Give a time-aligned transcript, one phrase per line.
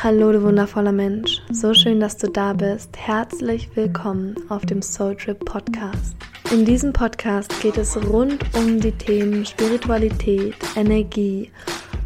[0.00, 1.42] Hallo, du wundervoller Mensch.
[1.50, 2.96] So schön, dass du da bist.
[2.96, 6.14] Herzlich willkommen auf dem Soul Trip Podcast.
[6.52, 11.50] In diesem Podcast geht es rund um die Themen Spiritualität, Energie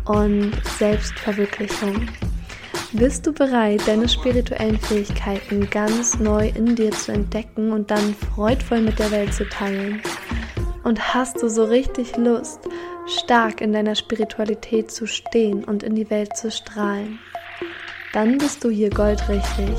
[0.07, 2.09] und Selbstverwirklichung.
[2.93, 8.81] Bist du bereit, deine spirituellen Fähigkeiten ganz neu in dir zu entdecken und dann freudvoll
[8.81, 10.01] mit der Welt zu teilen?
[10.83, 12.61] Und hast du so richtig Lust,
[13.07, 17.19] stark in deiner Spiritualität zu stehen und in die Welt zu strahlen?
[18.13, 19.77] Dann bist du hier goldrichtig.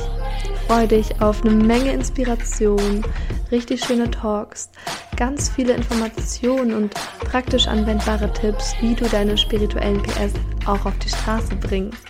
[0.67, 3.03] Freue dich auf eine Menge Inspiration,
[3.51, 4.69] richtig schöne Talks,
[5.15, 10.33] ganz viele Informationen und praktisch anwendbare Tipps, wie du deine spirituellen PS
[10.65, 12.03] auch auf die Straße bringst.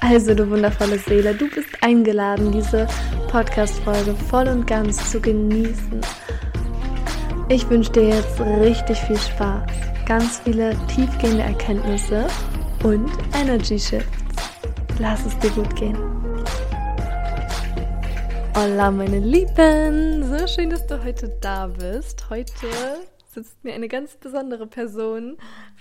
[0.00, 2.86] Also, du wundervolle Seele, du bist eingeladen, diese
[3.30, 6.00] Podcast-Folge voll und ganz zu genießen.
[7.48, 9.70] Ich wünsche dir jetzt richtig viel Spaß,
[10.06, 12.28] ganz viele tiefgehende Erkenntnisse
[12.84, 14.17] und Energy Shifts.
[15.00, 15.96] Lass es dir gut gehen.
[18.56, 20.24] Hola, meine Lieben!
[20.24, 22.28] So schön, dass du heute da bist.
[22.30, 22.66] Heute
[23.32, 25.38] sitzt mir eine ganz besondere Person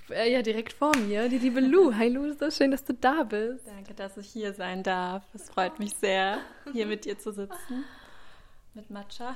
[0.10, 1.96] äh, ja direkt vor mir, die liebe Lu.
[1.96, 3.66] Hi Lu, so schön, dass du da bist.
[3.66, 5.24] Danke, dass ich hier sein darf.
[5.34, 6.38] Es freut mich sehr,
[6.72, 7.86] hier mit dir zu sitzen.
[8.76, 9.36] Mit Matcha.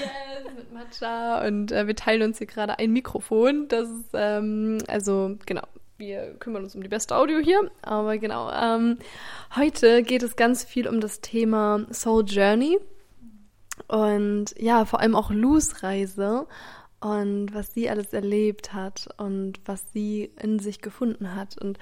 [0.00, 1.46] Yes, mit Matcha.
[1.46, 3.68] Und äh, wir teilen uns hier gerade ein Mikrofon.
[3.68, 5.64] Das ist, ähm, also, genau,
[6.00, 7.70] wir kümmern uns um die beste Audio hier.
[7.82, 8.98] Aber genau, ähm,
[9.54, 12.78] heute geht es ganz viel um das Thema Soul Journey.
[13.86, 16.46] Und ja, vor allem auch Lus Reise
[17.00, 21.56] und was sie alles erlebt hat und was sie in sich gefunden hat.
[21.58, 21.78] Und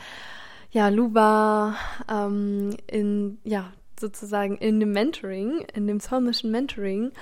[0.70, 1.76] ja, Lu war
[2.10, 7.12] ähm, in, ja, sozusagen in dem Mentoring, in dem Soul Mission Mentoring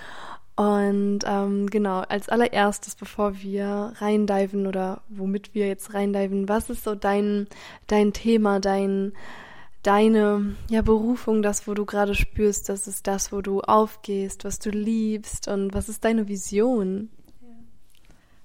[0.57, 6.85] und ähm, genau, als allererstes, bevor wir reindiven oder womit wir jetzt reindiven, was ist
[6.85, 7.47] so dein,
[7.87, 9.13] dein Thema, dein,
[9.83, 14.59] deine ja, Berufung, das, wo du gerade spürst, das ist das, wo du aufgehst, was
[14.59, 17.11] du liebst und was ist deine Vision?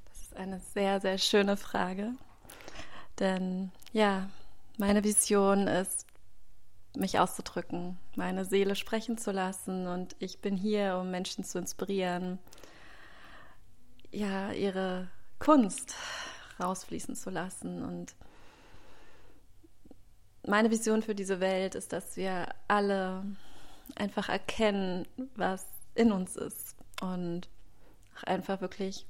[0.10, 2.12] Das ist eine sehr, sehr schöne Frage.
[3.20, 4.30] Denn ja,
[4.78, 6.06] meine Vision ist
[6.96, 9.88] mich auszudrücken, meine Seele sprechen zu lassen.
[9.88, 12.40] Und ich bin hier, um Menschen zu inspirieren,
[14.12, 15.08] ja, ihre
[15.40, 15.96] Kunst
[16.60, 17.82] rausfließen zu lassen.
[17.84, 18.16] Und
[20.46, 23.24] meine Vision für diese Welt ist, dass wir alle
[23.96, 25.66] einfach erkennen, was
[25.96, 27.50] in uns ist und
[28.26, 29.06] einfach wirklich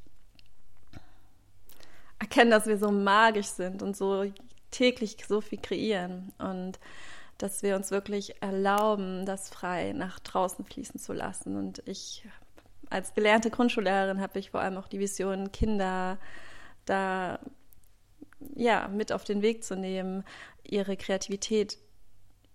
[2.19, 4.31] erkennen, dass wir so magisch sind und so
[4.69, 6.79] täglich so viel kreieren und
[7.41, 11.55] dass wir uns wirklich erlauben, das frei nach draußen fließen zu lassen.
[11.55, 12.27] Und ich
[12.89, 16.19] als gelernte Grundschullehrerin habe ich vor allem auch die Vision, Kinder
[16.85, 17.39] da
[18.55, 20.23] ja mit auf den Weg zu nehmen,
[20.63, 21.77] ihre Kreativität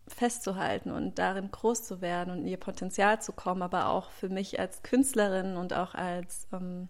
[0.08, 4.28] festzuhalten und darin groß zu werden und in ihr Potenzial zu kommen, aber auch für
[4.28, 6.88] mich als Künstlerin und auch als ähm,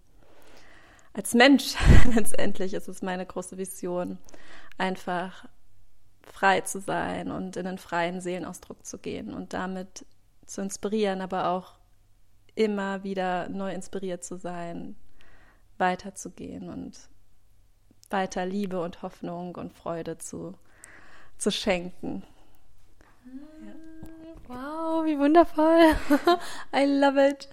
[1.15, 1.77] als Mensch
[2.15, 4.19] letztendlich ist es meine große Vision,
[4.77, 5.47] einfach
[6.33, 10.05] frei zu sein und in einen freien Seelenausdruck zu gehen und damit
[10.47, 11.75] zu inspirieren, aber auch
[12.55, 14.97] immer wieder neu inspiriert zu sein,
[15.79, 17.09] weiterzugehen und
[18.11, 20.55] weiter Liebe und Hoffnung und Freude zu,
[21.39, 22.23] zu schenken.
[23.65, 23.73] Ja.
[24.49, 25.97] Wow, wie wundervoll.
[26.75, 27.49] I love it.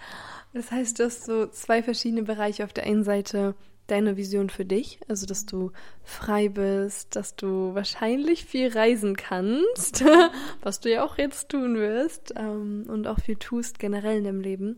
[0.54, 2.64] Das heißt, du hast so zwei verschiedene Bereiche.
[2.64, 3.56] Auf der einen Seite
[3.88, 5.72] deine Vision für dich, also dass du
[6.04, 10.04] frei bist, dass du wahrscheinlich viel reisen kannst,
[10.62, 14.42] was du ja auch jetzt tun wirst ähm, und auch viel tust generell in deinem
[14.42, 14.78] Leben.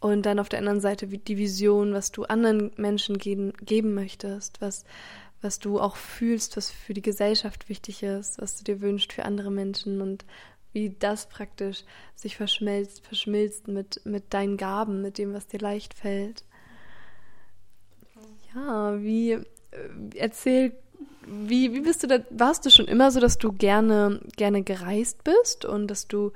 [0.00, 4.62] Und dann auf der anderen Seite die Vision, was du anderen Menschen geben, geben möchtest,
[4.62, 4.84] was,
[5.42, 9.26] was du auch fühlst, was für die Gesellschaft wichtig ist, was du dir wünschst für
[9.26, 10.24] andere Menschen und
[10.72, 11.84] wie das praktisch
[12.14, 16.44] sich verschmelzt, verschmilzt mit, mit deinen Gaben, mit dem, was dir leicht fällt.
[18.54, 19.44] Ja, wie äh,
[20.16, 20.72] erzähl,
[21.26, 25.22] wie, wie bist du da, warst du schon immer so, dass du gerne, gerne gereist
[25.24, 26.32] bist und dass du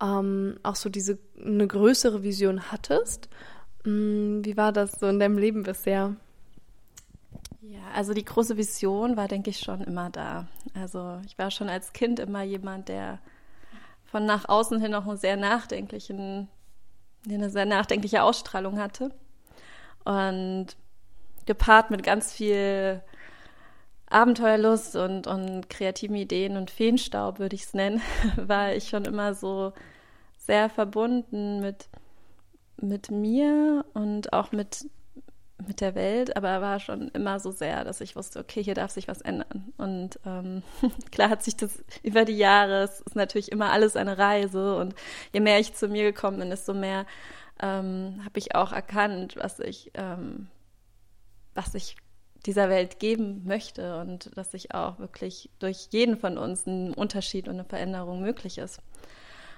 [0.00, 3.28] ähm, auch so diese eine größere Vision hattest?
[3.84, 6.16] Hm, wie war das so in deinem Leben bisher?
[7.60, 10.46] Ja, also die große Vision war, denke ich, schon immer da.
[10.74, 13.18] Also ich war schon als Kind immer jemand, der
[14.04, 16.48] von nach außen hin auch einen sehr nachdenklichen,
[17.28, 19.10] eine sehr nachdenkliche Ausstrahlung hatte.
[20.04, 20.68] Und
[21.48, 23.02] gepaart mit ganz viel
[24.10, 28.00] Abenteuerlust und, und kreativen Ideen und Feenstaub, würde ich es nennen,
[28.36, 29.72] war ich schon immer so
[30.36, 31.88] sehr verbunden mit,
[32.80, 34.86] mit mir und auch mit,
[35.66, 38.92] mit der Welt, aber war schon immer so sehr, dass ich wusste, okay, hier darf
[38.92, 39.72] sich was ändern.
[39.76, 40.62] Und ähm,
[41.10, 44.94] klar hat sich das über die Jahre, es ist natürlich immer alles eine Reise und
[45.32, 47.04] je mehr ich zu mir gekommen bin, desto mehr
[47.60, 50.48] ähm, habe ich auch erkannt, was ich, ähm,
[51.58, 51.96] was ich
[52.46, 57.48] dieser Welt geben möchte und dass sich auch wirklich durch jeden von uns ein Unterschied
[57.48, 58.80] und eine Veränderung möglich ist.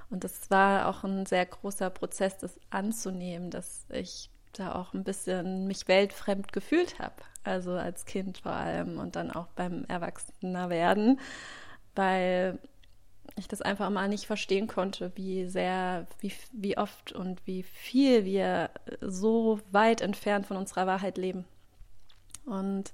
[0.08, 5.05] Und das war auch ein sehr großer Prozess, das anzunehmen, dass ich da auch ein
[5.05, 7.14] bisschen mich weltfremd gefühlt habe.
[7.44, 11.20] Also als Kind vor allem und dann auch beim Erwachsenerwerden,
[11.94, 12.58] weil
[13.37, 18.25] ich das einfach mal nicht verstehen konnte, wie sehr, wie, wie oft und wie viel
[18.25, 18.70] wir
[19.02, 21.44] so weit entfernt von unserer Wahrheit leben.
[22.50, 22.93] Und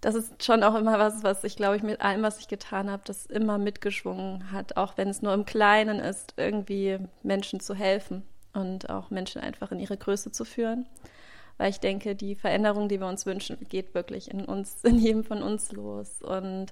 [0.00, 2.90] das ist schon auch immer was, was ich glaube ich mit allem, was ich getan
[2.90, 7.74] habe, das immer mitgeschwungen hat, auch wenn es nur im Kleinen ist, irgendwie Menschen zu
[7.74, 10.86] helfen und auch Menschen einfach in ihre Größe zu führen.
[11.56, 15.24] Weil ich denke, die Veränderung, die wir uns wünschen, geht wirklich in uns, in jedem
[15.24, 16.22] von uns los.
[16.22, 16.66] Und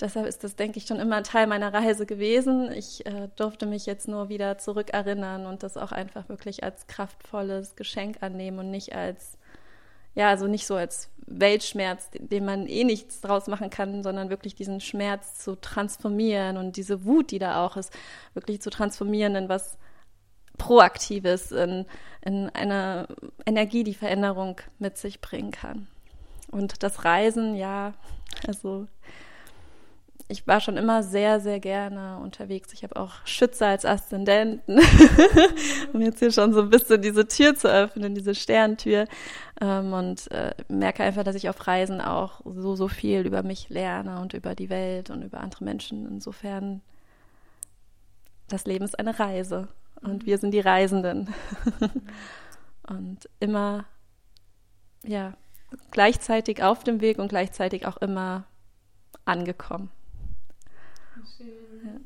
[0.00, 2.70] deshalb ist das, denke ich, schon immer Teil meiner Reise gewesen.
[2.70, 7.74] Ich äh, durfte mich jetzt nur wieder zurückerinnern und das auch einfach wirklich als kraftvolles
[7.74, 9.37] Geschenk annehmen und nicht als,
[10.14, 14.54] ja, also nicht so als Weltschmerz, den man eh nichts draus machen kann, sondern wirklich
[14.54, 17.92] diesen Schmerz zu transformieren und diese Wut, die da auch ist,
[18.34, 19.78] wirklich zu transformieren in was
[20.56, 21.86] Proaktives, in,
[22.22, 23.06] in eine
[23.46, 25.86] Energie, die Veränderung mit sich bringen kann.
[26.50, 27.94] Und das Reisen, ja,
[28.46, 28.86] also
[30.30, 32.74] ich war schon immer sehr, sehr gerne unterwegs.
[32.74, 34.78] Ich habe auch Schütze als Aszendenten,
[35.94, 39.06] um jetzt hier schon so ein bisschen diese Tür zu öffnen, diese Sterntür.
[39.58, 43.70] Ähm, und äh, merke einfach, dass ich auf Reisen auch so, so viel über mich
[43.70, 46.06] lerne und über die Welt und über andere Menschen.
[46.06, 46.82] Insofern,
[48.48, 49.68] das Leben ist eine Reise
[50.02, 51.32] und wir sind die Reisenden.
[52.86, 53.86] und immer,
[55.04, 55.32] ja,
[55.90, 58.44] gleichzeitig auf dem Weg und gleichzeitig auch immer
[59.24, 59.90] angekommen.
[61.36, 61.48] Schön.
[61.84, 62.00] Ja.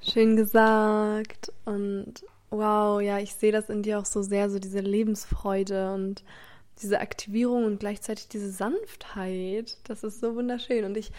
[0.00, 4.80] Schön gesagt und wow, ja, ich sehe das in dir auch so sehr, so diese
[4.80, 6.24] Lebensfreude und
[6.82, 9.78] diese Aktivierung und gleichzeitig diese Sanftheit.
[9.84, 11.12] Das ist so wunderschön und ich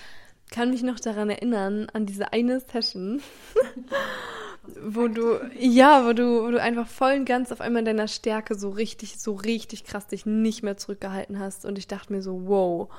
[0.51, 3.22] kann mich noch daran erinnern, an diese eine Session,
[4.84, 8.07] wo du, ja, wo du, wo du einfach voll und ganz auf einmal in deiner
[8.07, 11.66] Stärke so richtig, so richtig krass dich nicht mehr zurückgehalten hast.
[11.66, 12.90] Und ich dachte mir so, wow,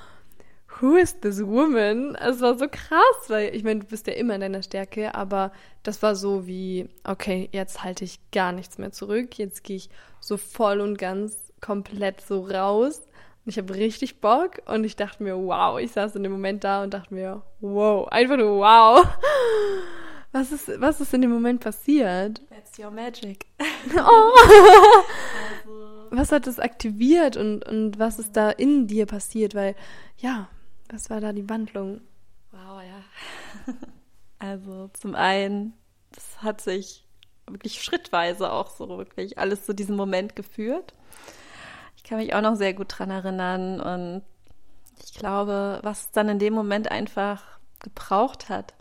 [0.81, 2.17] who is this woman?
[2.17, 5.53] Es war so krass, weil ich meine, du bist ja immer in deiner Stärke, aber
[5.83, 9.39] das war so wie, okay, jetzt halte ich gar nichts mehr zurück.
[9.39, 9.91] Jetzt gehe ich
[10.21, 13.03] so voll und ganz komplett so raus.
[13.45, 16.65] Und ich habe richtig Bock und ich dachte mir, wow, ich saß in dem Moment
[16.65, 19.07] da und dachte mir, wow, einfach nur wow.
[20.33, 22.43] Was ist, was ist in dem Moment passiert?
[22.49, 23.47] That's your magic.
[23.97, 24.33] Oh.
[25.63, 26.09] also.
[26.11, 29.55] Was hat das aktiviert und, und was ist da in dir passiert?
[29.55, 29.77] Weil,
[30.17, 30.49] ja,
[30.89, 32.01] was war da die Wandlung?
[32.51, 33.73] Wow, ja.
[34.41, 35.73] Also zum einen,
[36.13, 37.07] das hat sich
[37.47, 40.93] wirklich schrittweise auch so wirklich alles zu diesem Moment geführt.
[41.97, 44.23] Ich kann mich auch noch sehr gut dran erinnern und
[45.03, 47.43] ich glaube, was dann in dem Moment einfach
[47.81, 48.75] gebraucht hat,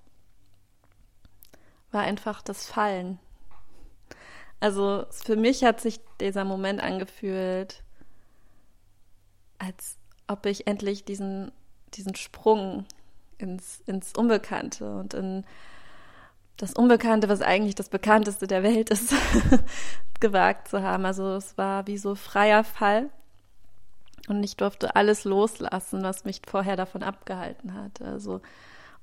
[1.92, 3.20] war einfach das Fallen.
[4.60, 7.84] Also für mich hat sich dieser Moment angefühlt,
[9.60, 9.98] als
[10.28, 11.52] ob ich endlich diesen,
[11.96, 12.86] diesen Sprung
[13.38, 15.44] ins, ins Unbekannte und in
[16.58, 19.14] das Unbekannte, was eigentlich das Bekannteste der Welt ist,
[20.20, 21.06] gewagt zu haben.
[21.06, 23.10] Also es war wie so freier Fall.
[24.30, 28.02] Und ich durfte alles loslassen, was mich vorher davon abgehalten hat.
[28.02, 28.42] Also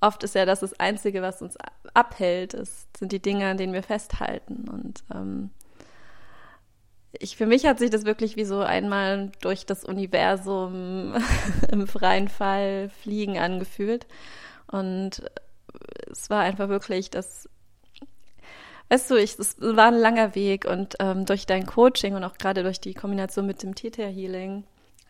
[0.01, 1.59] oft ist ja das das Einzige, was uns
[1.93, 4.69] abhält, ist, sind die Dinge, an denen wir festhalten.
[4.71, 5.51] Und ähm,
[7.13, 11.15] ich, für mich hat sich das wirklich wie so einmal durch das Universum
[11.73, 14.07] im freien Fall fliegen angefühlt.
[14.71, 15.23] Und
[16.11, 17.49] es war einfach wirklich das,
[18.89, 22.39] weißt du, ich, es war ein langer Weg und ähm, durch dein Coaching und auch
[22.39, 24.65] gerade durch die Kombination mit dem Theta Healing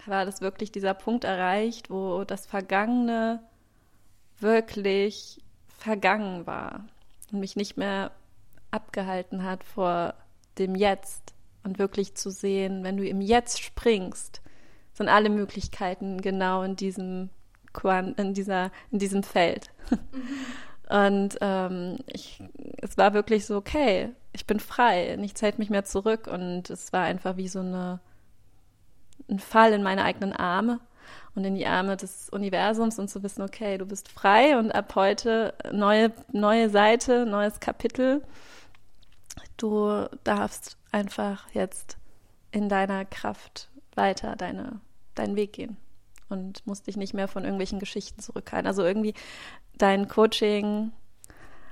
[0.07, 3.41] war das wirklich dieser Punkt erreicht, wo das Vergangene
[4.39, 6.87] wirklich vergangen war
[7.31, 8.13] und mich nicht mehr
[8.71, 10.15] abgehalten hat vor
[10.59, 14.41] dem Jetzt und wirklich zu sehen, wenn du im Jetzt springst,
[14.93, 17.31] sind alle Möglichkeiten genau in diesem
[18.17, 19.71] in dieser in diesem Feld.
[19.91, 19.99] Mhm.
[20.89, 22.43] Und ähm, ich,
[22.79, 26.93] es war wirklich so, okay, ich bin frei, nichts hält mich mehr zurück und es
[26.93, 28.01] war einfach wie so eine
[29.29, 30.81] ein Fall in meine eigenen Arme
[31.35, 34.95] und in die Arme des Universums und zu wissen, okay, du bist frei und ab
[34.95, 38.23] heute neue, neue Seite, neues Kapitel.
[39.57, 41.99] Du darfst einfach jetzt
[42.51, 44.81] in deiner Kraft weiter deine,
[45.15, 45.77] deinen Weg gehen
[46.29, 48.67] und musst dich nicht mehr von irgendwelchen Geschichten zurückhalten.
[48.67, 49.15] Also irgendwie
[49.77, 50.93] dein Coaching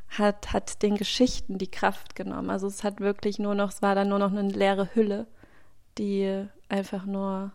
[0.09, 2.51] hat, hat den Geschichten die Kraft genommen.
[2.51, 5.27] Also es hat wirklich nur noch, es war dann nur noch eine leere Hülle,
[5.99, 7.53] die einfach nur,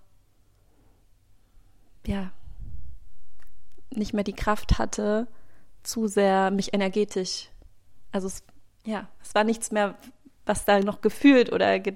[2.06, 2.32] ja,
[3.90, 5.28] nicht mehr die Kraft hatte,
[5.84, 7.50] zu sehr mich energetisch,
[8.12, 8.44] also es,
[8.86, 9.96] ja, es war nichts mehr,
[10.46, 11.96] was da noch gefühlt oder ge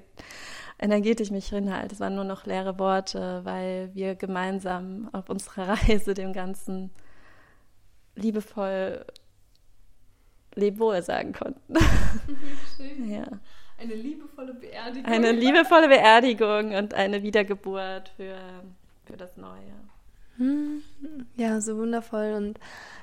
[0.80, 1.90] energetisch mich hinhalt.
[1.90, 6.90] Es waren nur noch leere Worte, weil wir gemeinsam auf unserer Reise dem Ganzen
[8.14, 9.04] liebevoll
[10.54, 11.74] Lebewohl sagen konnten.
[12.76, 13.08] Schön.
[13.10, 13.26] Ja.
[13.80, 15.04] Eine liebevolle Beerdigung.
[15.04, 18.36] Eine liebevolle Beerdigung und eine Wiedergeburt für,
[19.04, 19.72] für das Neue.
[20.36, 20.82] Hm.
[21.36, 22.32] Ja, so wundervoll.
[22.32, 22.58] Und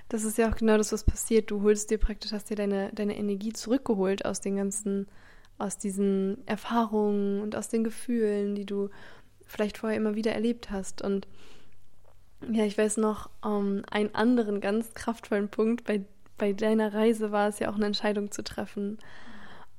[0.09, 1.49] das ist ja auch genau das, was passiert.
[1.49, 5.07] Du holst dir praktisch, hast dir deine, deine Energie zurückgeholt aus den ganzen,
[5.57, 8.89] aus diesen Erfahrungen und aus den Gefühlen, die du
[9.45, 11.01] vielleicht vorher immer wieder erlebt hast.
[11.01, 11.27] Und
[12.51, 16.03] ja, ich weiß noch, um, ähm, einen anderen ganz kraftvollen Punkt bei,
[16.37, 18.97] bei deiner Reise war es ja auch eine Entscheidung zu treffen.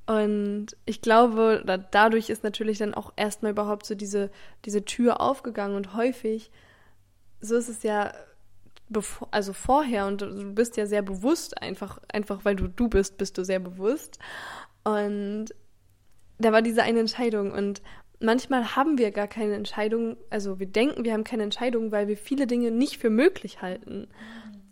[0.07, 4.31] Und ich glaube, dadurch ist natürlich dann auch erstmal überhaupt so diese,
[4.63, 6.49] diese Tür aufgegangen und häufig,
[7.41, 8.13] so ist es ja
[8.89, 13.17] bevor, also vorher und du bist ja sehr bewusst einfach, einfach weil du du bist,
[13.17, 14.17] bist du sehr bewusst.
[14.85, 15.47] Und
[16.39, 17.81] da war diese eine Entscheidung und
[18.19, 22.17] manchmal haben wir gar keine Entscheidung, also wir denken, wir haben keine Entscheidung, weil wir
[22.17, 24.07] viele Dinge nicht für möglich halten.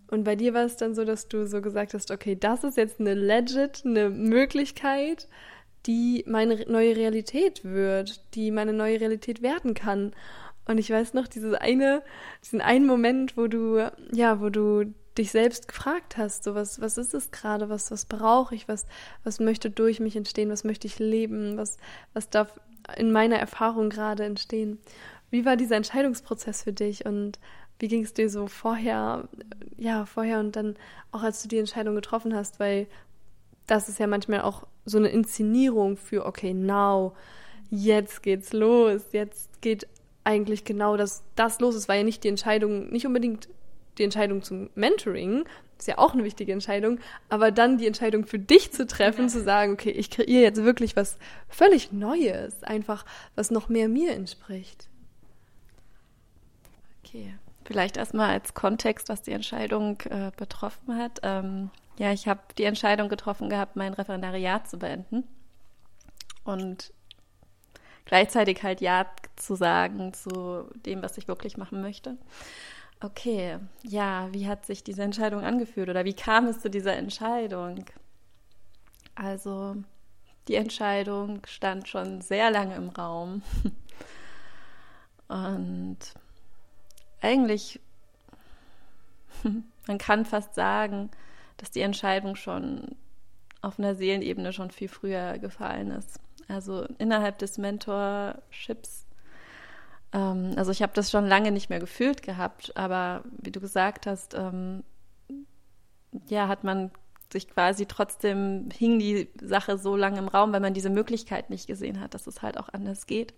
[0.07, 2.77] Und bei dir war es dann so, dass du so gesagt hast, okay, das ist
[2.77, 5.27] jetzt eine legit, eine Möglichkeit,
[5.88, 10.13] die meine neue Realität wird, die meine neue Realität werden kann.
[10.67, 12.01] Und ich weiß noch, dieses eine,
[12.43, 16.98] diesen einen Moment, wo du, ja, wo du dich selbst gefragt hast, so was, was
[16.98, 18.86] ist es gerade, was, was brauche ich, was,
[19.24, 21.77] was möchte durch mich entstehen, was möchte ich leben, was,
[22.13, 22.60] was darf
[22.98, 24.79] in meiner Erfahrung gerade entstehen.
[25.31, 27.39] Wie war dieser Entscheidungsprozess für dich und
[27.79, 29.27] wie ging es dir so vorher,
[29.77, 30.75] ja, vorher und dann
[31.12, 32.88] auch als du die Entscheidung getroffen hast, weil
[33.67, 37.15] das ist ja manchmal auch so eine Inszenierung für, okay, now,
[37.69, 39.88] jetzt geht's los, jetzt geht
[40.24, 43.50] eigentlich genau das, das los ist, war ja nicht die Entscheidung, nicht unbedingt
[43.98, 45.46] die Entscheidung zum Mentoring,
[45.78, 47.00] ist ja auch eine wichtige Entscheidung,
[47.30, 50.96] aber dann die Entscheidung für dich zu treffen, zu sagen, okay, ich kreiere jetzt wirklich
[50.96, 51.18] was
[51.50, 54.88] völlig Neues, einfach was noch mehr mir entspricht.
[57.04, 57.36] Okay,
[57.66, 61.20] vielleicht erstmal als Kontext, was die Entscheidung äh, betroffen hat.
[61.24, 65.24] Ähm, ja, ich habe die Entscheidung getroffen gehabt, mein Referendariat zu beenden.
[66.44, 66.94] Und
[68.06, 72.18] gleichzeitig halt Ja zu sagen zu dem, was ich wirklich machen möchte.
[73.05, 77.85] Okay, ja, wie hat sich diese Entscheidung angefühlt oder wie kam es zu dieser Entscheidung?
[79.13, 79.75] Also,
[80.47, 83.43] die Entscheidung stand schon sehr lange im Raum.
[85.27, 86.00] Und
[87.21, 87.79] eigentlich,
[89.88, 91.12] man kann fast sagen,
[91.57, 92.95] dass die Entscheidung schon
[93.62, 96.19] auf einer Seelenebene schon viel früher gefallen ist.
[96.47, 99.04] Also innerhalb des Mentorships.
[100.15, 104.07] Ähm, also ich habe das schon lange nicht mehr gefühlt gehabt, aber wie du gesagt
[104.07, 104.84] hast, ähm,
[106.29, 106.91] ja, hat man
[107.31, 111.67] sich quasi trotzdem hing die Sache so lange im Raum, weil man diese Möglichkeit nicht
[111.67, 113.34] gesehen hat, dass es halt auch anders geht,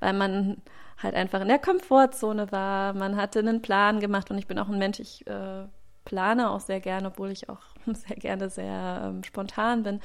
[0.00, 0.58] weil man
[1.02, 4.68] halt einfach in der Komfortzone war, man hatte einen Plan gemacht und ich bin auch
[4.68, 5.64] ein Mensch, ich äh,
[6.04, 10.00] plane auch sehr gerne, obwohl ich auch sehr gerne sehr ähm, spontan bin,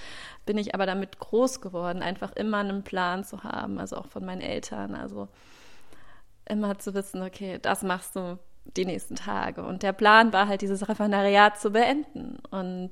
[0.48, 4.26] bin ich aber damit groß geworden, einfach immer einen Plan zu haben, also auch von
[4.26, 5.28] meinen Eltern, also
[6.50, 8.40] immer zu wissen, okay, das machst du
[8.76, 9.64] die nächsten Tage.
[9.64, 12.40] Und der Plan war halt, dieses Referendariat zu beenden.
[12.52, 12.92] Und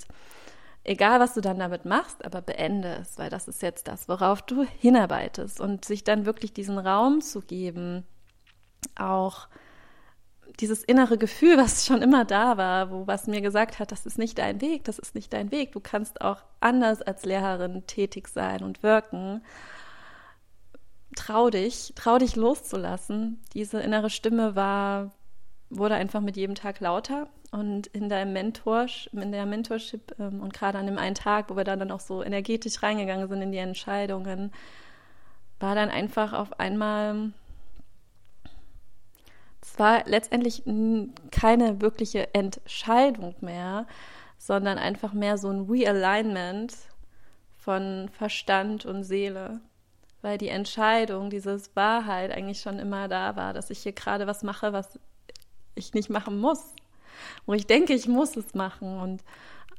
[0.84, 4.42] egal, was du dann damit machst, aber beende es, weil das ist jetzt das, worauf
[4.42, 5.60] du hinarbeitest.
[5.60, 8.06] Und sich dann wirklich diesen Raum zu geben,
[8.98, 9.48] auch
[10.60, 14.18] dieses innere Gefühl, was schon immer da war, wo was mir gesagt hat, das ist
[14.18, 15.74] nicht dein Weg, das ist nicht dein Weg.
[15.74, 19.44] Du kannst auch anders als Lehrerin tätig sein und wirken.
[21.16, 23.42] Trau dich, trau dich loszulassen.
[23.54, 25.12] Diese innere Stimme war,
[25.70, 27.28] wurde einfach mit jedem Tag lauter.
[27.52, 31.56] Und in deinem Mentor, in der Mentorship ähm, und gerade an dem einen Tag, wo
[31.56, 34.52] wir dann, dann auch so energetisch reingegangen sind in die Entscheidungen,
[35.60, 37.32] war dann einfach auf einmal
[39.66, 40.64] es war letztendlich
[41.32, 43.88] keine wirkliche Entscheidung mehr,
[44.38, 46.74] sondern einfach mehr so ein Realignment
[47.58, 49.60] von Verstand und Seele.
[50.26, 54.42] Weil die Entscheidung, dieses Wahrheit eigentlich schon immer da war, dass ich hier gerade was
[54.42, 54.98] mache, was
[55.76, 56.74] ich nicht machen muss.
[57.46, 59.24] Wo ich denke, ich muss es machen und,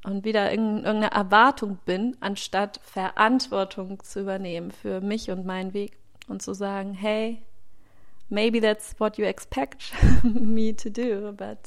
[0.05, 5.99] und wieder in irgendeiner Erwartung bin, anstatt Verantwortung zu übernehmen für mich und meinen Weg.
[6.29, 7.43] und zu sagen, hey,
[8.29, 11.59] maybe that's what you expect me to do, but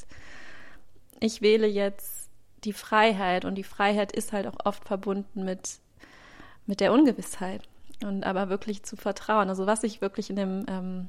[1.20, 2.30] ich wähle jetzt
[2.64, 5.80] die Freiheit und die Freiheit ist halt auch oft verbunden mit,
[6.64, 7.68] mit der Ungewissheit
[8.04, 9.48] und aber wirklich zu vertrauen.
[9.48, 11.08] Also was ich wirklich in dem ähm,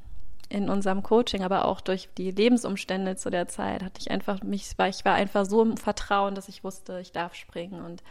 [0.51, 4.77] in unserem Coaching, aber auch durch die Lebensumstände zu der Zeit hatte ich einfach mich,
[4.77, 8.03] war ich war einfach so im Vertrauen, dass ich wusste, ich darf springen und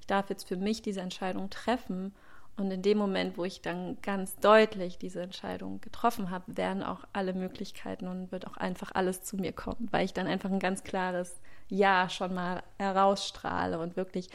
[0.00, 2.14] ich darf jetzt für mich diese Entscheidung treffen.
[2.56, 7.04] Und in dem Moment, wo ich dann ganz deutlich diese Entscheidung getroffen habe, werden auch
[7.12, 10.58] alle Möglichkeiten und wird auch einfach alles zu mir kommen, weil ich dann einfach ein
[10.58, 14.28] ganz klares Ja schon mal herausstrahle und wirklich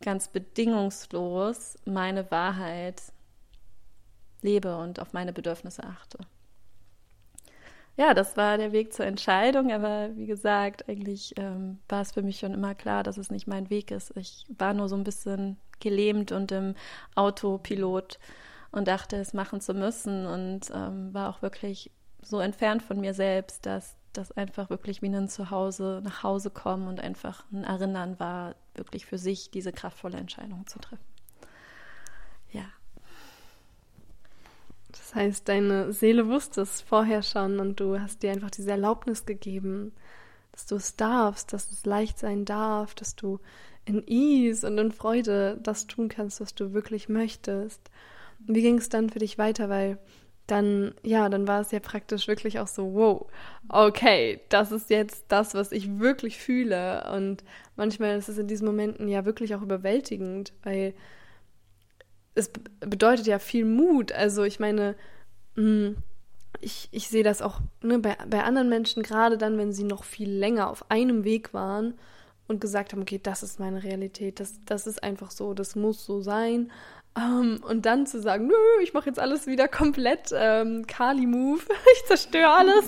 [0.00, 3.02] ganz bedingungslos meine Wahrheit
[4.42, 6.18] lebe und auf meine Bedürfnisse achte
[7.98, 12.22] ja, das war der Weg zur Entscheidung, aber wie gesagt, eigentlich ähm, war es für
[12.22, 14.16] mich schon immer klar, dass es nicht mein Weg ist.
[14.16, 16.76] Ich war nur so ein bisschen gelähmt und im
[17.16, 18.20] Autopilot
[18.70, 21.90] und dachte, es machen zu müssen und ähm, war auch wirklich
[22.22, 26.86] so entfernt von mir selbst, dass das einfach wirklich wie ein Zuhause nach Hause kommen
[26.86, 31.04] und einfach ein Erinnern war, wirklich für sich diese kraftvolle Entscheidung zu treffen.
[32.52, 32.66] Ja.
[34.98, 39.24] Das heißt, deine Seele wusste es vorher schon und du hast dir einfach diese Erlaubnis
[39.26, 39.92] gegeben,
[40.52, 43.38] dass du es darfst, dass es leicht sein darf, dass du
[43.84, 47.80] in Ease und in Freude das tun kannst, was du wirklich möchtest.
[48.46, 49.68] Und wie ging es dann für dich weiter?
[49.68, 49.98] Weil
[50.46, 53.26] dann, ja, dann war es ja praktisch wirklich auch so, wow,
[53.68, 57.10] okay, das ist jetzt das, was ich wirklich fühle.
[57.14, 57.44] Und
[57.76, 60.94] manchmal ist es in diesen Momenten ja wirklich auch überwältigend, weil
[62.38, 64.12] es bedeutet ja viel Mut.
[64.12, 64.94] Also ich meine,
[65.56, 65.90] mm,
[66.60, 70.04] ich, ich sehe das auch ne, bei, bei anderen Menschen, gerade dann, wenn sie noch
[70.04, 71.94] viel länger auf einem Weg waren
[72.46, 76.04] und gesagt haben, okay, das ist meine Realität, das, das ist einfach so, das muss
[76.04, 76.70] so sein.
[77.16, 81.62] Um, ähm, und dann zu sagen, nö, ich mache jetzt alles wieder komplett ähm, Kali-Move,
[81.94, 82.84] ich zerstöre alles.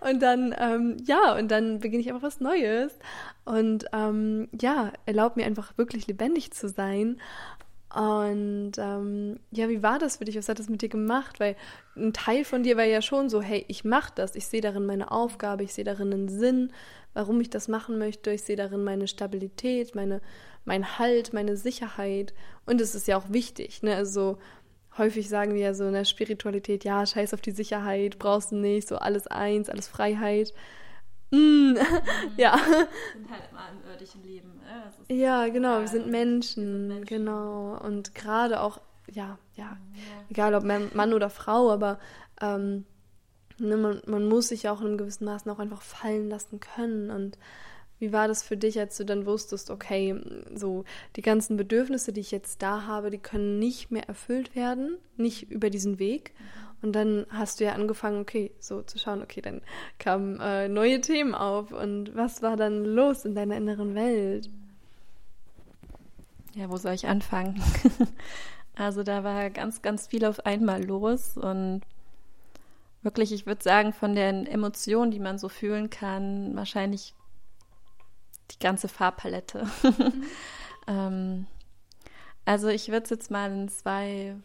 [0.00, 2.98] und dann, ähm, ja, und dann beginne ich einfach was Neues.
[3.44, 7.20] Und ähm, ja, erlaube mir einfach wirklich lebendig zu sein.
[7.94, 10.36] Und ähm, ja, wie war das für dich?
[10.36, 11.38] Was hat das mit dir gemacht?
[11.38, 11.54] Weil
[11.96, 14.84] ein Teil von dir war ja schon so, hey, ich mache das, ich sehe darin
[14.84, 16.72] meine Aufgabe, ich sehe darin einen Sinn,
[17.12, 20.20] warum ich das machen möchte, ich sehe darin meine Stabilität, meine,
[20.64, 22.34] mein Halt, meine Sicherheit.
[22.66, 23.94] Und es ist ja auch wichtig, ne?
[23.94, 24.38] Also
[24.98, 28.56] häufig sagen wir ja so in der Spiritualität, ja, scheiß auf die Sicherheit, brauchst du
[28.56, 30.52] nicht, so alles eins, alles Freiheit.
[31.34, 31.76] Mm,
[32.36, 32.56] ja.
[32.56, 34.60] Wir sind halt immer im irdischen Leben.
[35.08, 35.14] Äh?
[35.14, 37.06] Ja, genau, wir sind Menschen, Menschen.
[37.06, 37.78] genau.
[37.82, 39.76] Und gerade auch, ja, ja, ja,
[40.30, 41.98] egal ob Mann oder Frau, aber
[42.40, 42.84] ähm,
[43.58, 46.60] ne, man, man muss sich ja auch in einem gewissen Maßen auch einfach fallen lassen
[46.60, 47.10] können.
[47.10, 47.38] Und
[48.04, 50.14] wie war das für dich, als du dann wusstest, okay,
[50.54, 50.84] so
[51.16, 55.50] die ganzen Bedürfnisse, die ich jetzt da habe, die können nicht mehr erfüllt werden, nicht
[55.50, 56.34] über diesen Weg.
[56.82, 59.62] Und dann hast du ja angefangen, okay, so zu schauen, okay, dann
[59.98, 61.72] kamen äh, neue Themen auf.
[61.72, 64.50] Und was war dann los in deiner inneren Welt?
[66.54, 67.58] Ja, wo soll ich anfangen?
[68.76, 71.80] also da war ganz, ganz viel auf einmal los und
[73.00, 77.14] wirklich, ich würde sagen, von den Emotionen, die man so fühlen kann, wahrscheinlich
[78.50, 79.66] die ganze Farbpalette.
[79.82, 80.24] Mhm.
[80.86, 81.46] ähm,
[82.44, 84.36] also ich würde es jetzt mal in zwei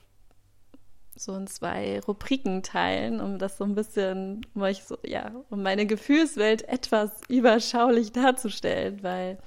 [1.20, 5.62] so in zwei Rubriken teilen, um das so ein bisschen, um euch so, ja, um
[5.62, 9.38] meine Gefühlswelt etwas überschaulich darzustellen, weil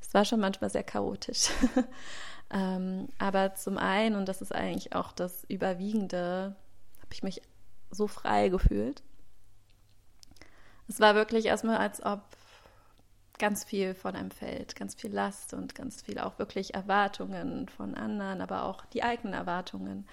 [0.00, 1.48] es war schon manchmal sehr chaotisch.
[2.50, 6.54] ähm, aber zum einen, und das ist eigentlich auch das Überwiegende,
[6.98, 7.40] habe ich mich
[7.90, 9.02] so frei gefühlt.
[10.88, 12.20] Es war wirklich erstmal, als ob
[13.38, 17.94] ganz viel von einem fällt, ganz viel Last und ganz viel auch wirklich Erwartungen von
[17.94, 20.06] anderen, aber auch die eigenen Erwartungen.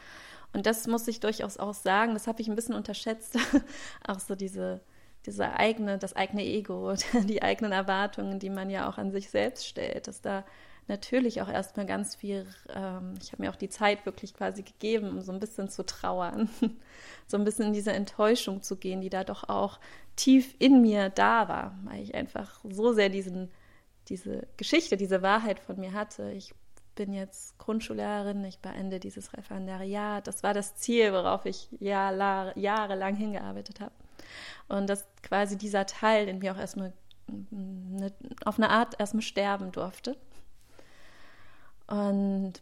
[0.54, 3.38] Und das muss ich durchaus auch sagen, das habe ich ein bisschen unterschätzt,
[4.08, 4.80] auch so diese,
[5.26, 6.94] diese eigene, das eigene Ego,
[7.26, 10.46] die eigenen Erwartungen, die man ja auch an sich selbst stellt, dass da
[10.88, 15.10] natürlich auch erstmal ganz viel, ähm, ich habe mir auch die Zeit wirklich quasi gegeben,
[15.10, 16.50] um so ein bisschen zu trauern,
[17.28, 19.80] so ein bisschen in diese Enttäuschung zu gehen, die da doch auch
[20.16, 23.52] tief in mir da war, weil ich einfach so sehr diesen,
[24.08, 26.32] diese Geschichte, diese Wahrheit von mir hatte.
[26.32, 26.54] Ich
[26.96, 30.26] bin jetzt Grundschullehrerin, ich beende dieses Referendariat.
[30.28, 33.94] Das war das Ziel, worauf ich Jahr, jahrelang hingearbeitet habe.
[34.70, 36.94] Und dass quasi dieser Teil in mir auch erstmal
[37.28, 38.14] eine,
[38.46, 40.16] auf eine Art erstmal sterben durfte.
[41.88, 42.54] Und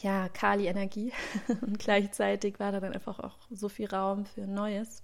[0.00, 1.12] ja, Kali-Energie.
[1.62, 5.02] Und gleichzeitig war da dann einfach auch so viel Raum für Neues.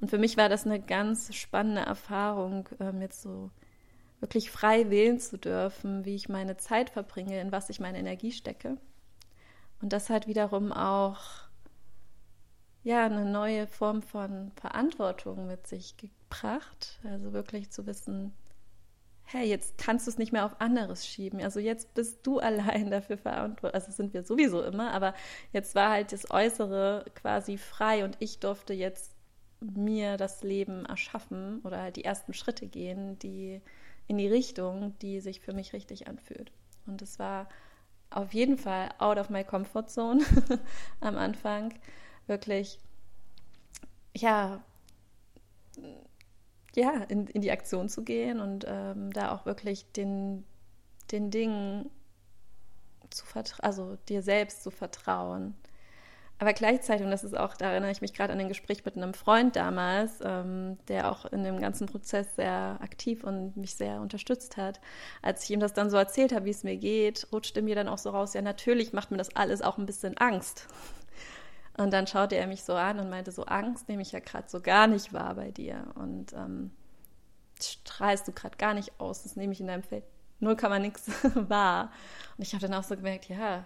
[0.00, 3.50] Und für mich war das eine ganz spannende Erfahrung, ähm, jetzt so
[4.20, 8.32] wirklich frei wählen zu dürfen, wie ich meine Zeit verbringe, in was ich meine Energie
[8.32, 8.78] stecke.
[9.80, 11.20] Und das halt wiederum auch
[12.82, 17.00] ja eine neue Form von Verantwortung mit sich gebracht.
[17.04, 18.32] Also wirklich zu wissen,
[19.26, 21.42] hey, jetzt kannst du es nicht mehr auf anderes schieben.
[21.42, 23.74] Also jetzt bist du allein dafür verantwortlich.
[23.74, 25.14] Also sind wir sowieso immer, aber
[25.52, 29.14] jetzt war halt das Äußere quasi frei und ich durfte jetzt
[29.60, 33.60] mir das Leben erschaffen oder halt die ersten Schritte gehen, die
[34.06, 36.52] in die Richtung, die sich für mich richtig anfühlt.
[36.86, 37.48] Und es war
[38.10, 40.24] auf jeden Fall out of my comfort zone
[41.00, 41.74] am Anfang.
[42.28, 42.78] Wirklich,
[44.14, 44.62] ja,
[46.76, 50.44] ja, in, in die Aktion zu gehen und ähm, da auch wirklich den,
[51.10, 51.90] den Dingen
[53.10, 55.54] zu vertrauen, also dir selbst zu vertrauen.
[56.38, 58.94] Aber gleichzeitig, und das ist auch, da erinnere ich mich gerade an ein Gespräch mit
[58.96, 64.02] einem Freund damals, ähm, der auch in dem ganzen Prozess sehr aktiv und mich sehr
[64.02, 64.78] unterstützt hat.
[65.22, 67.88] Als ich ihm das dann so erzählt habe, wie es mir geht, rutschte mir dann
[67.88, 70.68] auch so raus, ja, natürlich macht mir das alles auch ein bisschen Angst.
[71.78, 74.48] Und dann schaute er mich so an und meinte, so Angst nehme ich ja gerade
[74.48, 75.84] so gar nicht wahr bei dir.
[75.94, 76.70] Und ähm,
[77.60, 80.04] strahlst du gerade gar nicht aus, das nehme ich in deinem Feld
[80.40, 81.90] null man nichts wahr.
[82.36, 83.64] Und ich habe dann auch so gemerkt, ja,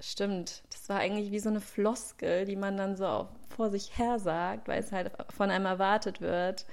[0.00, 0.62] stimmt.
[0.70, 4.68] Das war eigentlich wie so eine Floskel, die man dann so vor sich her sagt,
[4.68, 6.66] weil es halt von einem erwartet wird,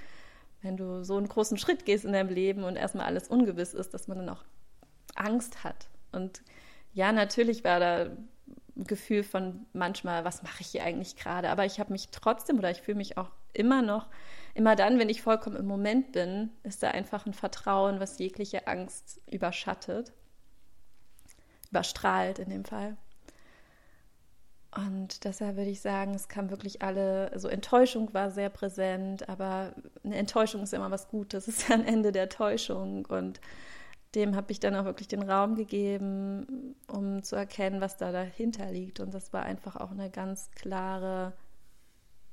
[0.62, 3.93] wenn du so einen großen Schritt gehst in deinem Leben und erstmal alles ungewiss ist,
[3.93, 4.43] dass man dann auch
[5.15, 5.88] Angst hat.
[6.12, 6.41] Und
[6.93, 8.08] ja, natürlich war da
[8.76, 11.50] Gefühl von manchmal, was mache ich hier eigentlich gerade?
[11.50, 14.08] Aber ich habe mich trotzdem oder ich fühle mich auch immer noch,
[14.54, 18.68] immer dann, wenn ich vollkommen im Moment bin, ist da einfach ein Vertrauen, was jegliche
[18.68, 20.14] Angst überschattet,
[21.70, 22.98] überstrahlt in dem Fall.
[24.76, 29.74] Und deshalb würde ich sagen, es kam wirklich alle, also Enttäuschung war sehr präsent, aber
[30.04, 33.40] eine Enttäuschung ist immer was Gutes, es ist ja ein Ende der Täuschung und
[34.15, 38.71] dem habe ich dann auch wirklich den Raum gegeben, um zu erkennen, was da dahinter
[38.71, 38.99] liegt.
[38.99, 41.34] Und das war einfach auch eine ganz klare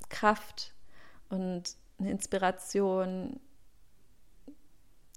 [0.08, 0.74] Kraft
[1.28, 3.40] und eine Inspiration,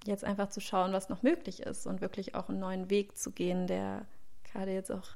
[0.05, 3.31] jetzt einfach zu schauen, was noch möglich ist und wirklich auch einen neuen Weg zu
[3.31, 4.05] gehen, der
[4.43, 5.09] gerade jetzt auch,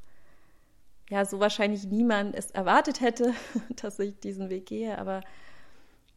[1.10, 3.34] ja, so wahrscheinlich niemand es erwartet hätte,
[3.82, 5.22] dass ich diesen Weg gehe, aber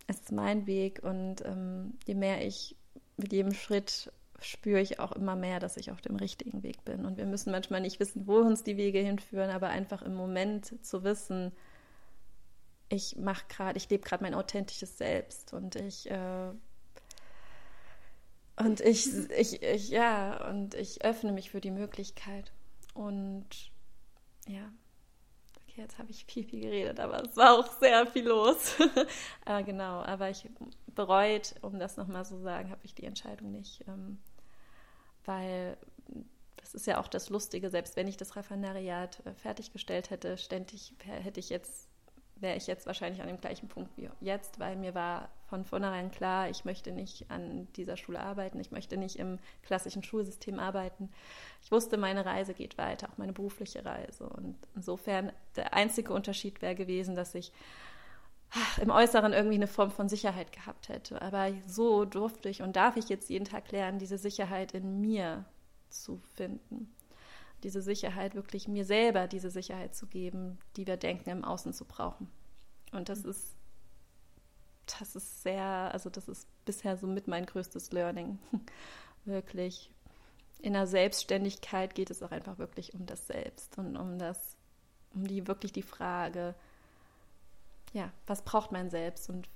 [0.07, 2.77] es ist mein Weg und ähm, je mehr ich
[3.17, 4.11] mit jedem Schritt
[4.43, 7.05] spüre ich auch immer mehr, dass ich auf dem richtigen Weg bin.
[7.05, 10.85] Und wir müssen manchmal nicht wissen, wo uns die Wege hinführen, aber einfach im Moment
[10.85, 11.53] zu wissen,
[12.89, 16.51] ich mache gerade, ich lebe gerade mein authentisches Selbst und ich äh,
[18.57, 22.53] und ich, ich, ich, ja, und ich öffne mich für die Möglichkeit.
[22.95, 23.47] Und
[24.47, 24.71] ja,
[25.57, 28.77] okay, jetzt habe ich viel, viel geredet, aber es war auch sehr viel los.
[29.47, 30.49] äh, genau, aber ich
[30.95, 34.19] bereut, um das nochmal so sagen, habe ich die Entscheidung nicht ähm,
[35.25, 35.77] weil
[36.57, 40.95] das ist ja auch das Lustige, selbst wenn ich das Referendariat äh, fertiggestellt hätte, ständig
[41.05, 41.89] hätte ich jetzt,
[42.37, 46.11] wäre ich jetzt wahrscheinlich an dem gleichen Punkt wie jetzt, weil mir war von vornherein
[46.11, 51.11] klar, ich möchte nicht an dieser Schule arbeiten, ich möchte nicht im klassischen Schulsystem arbeiten.
[51.63, 54.29] Ich wusste, meine Reise geht weiter, auch meine berufliche Reise.
[54.29, 57.53] Und insofern der einzige Unterschied wäre gewesen, dass ich
[58.81, 61.23] im Äußeren irgendwie eine Form von Sicherheit gehabt hätte.
[61.23, 65.45] Aber so durfte ich und darf ich jetzt jeden Tag lernen, diese Sicherheit in mir
[65.89, 66.95] zu finden.
[67.63, 71.85] Diese Sicherheit wirklich mir selber diese Sicherheit zu geben, die wir denken, im Außen zu
[71.85, 72.29] brauchen.
[72.91, 73.57] Und das ist,
[74.99, 78.39] das ist sehr, also das ist bisher so mit mein größtes Learning.
[79.25, 79.91] wirklich.
[80.59, 84.57] In der Selbstständigkeit geht es auch einfach wirklich um das Selbst und um das,
[85.15, 86.55] um die wirklich die Frage,
[87.93, 89.49] ja, was braucht mein Selbst und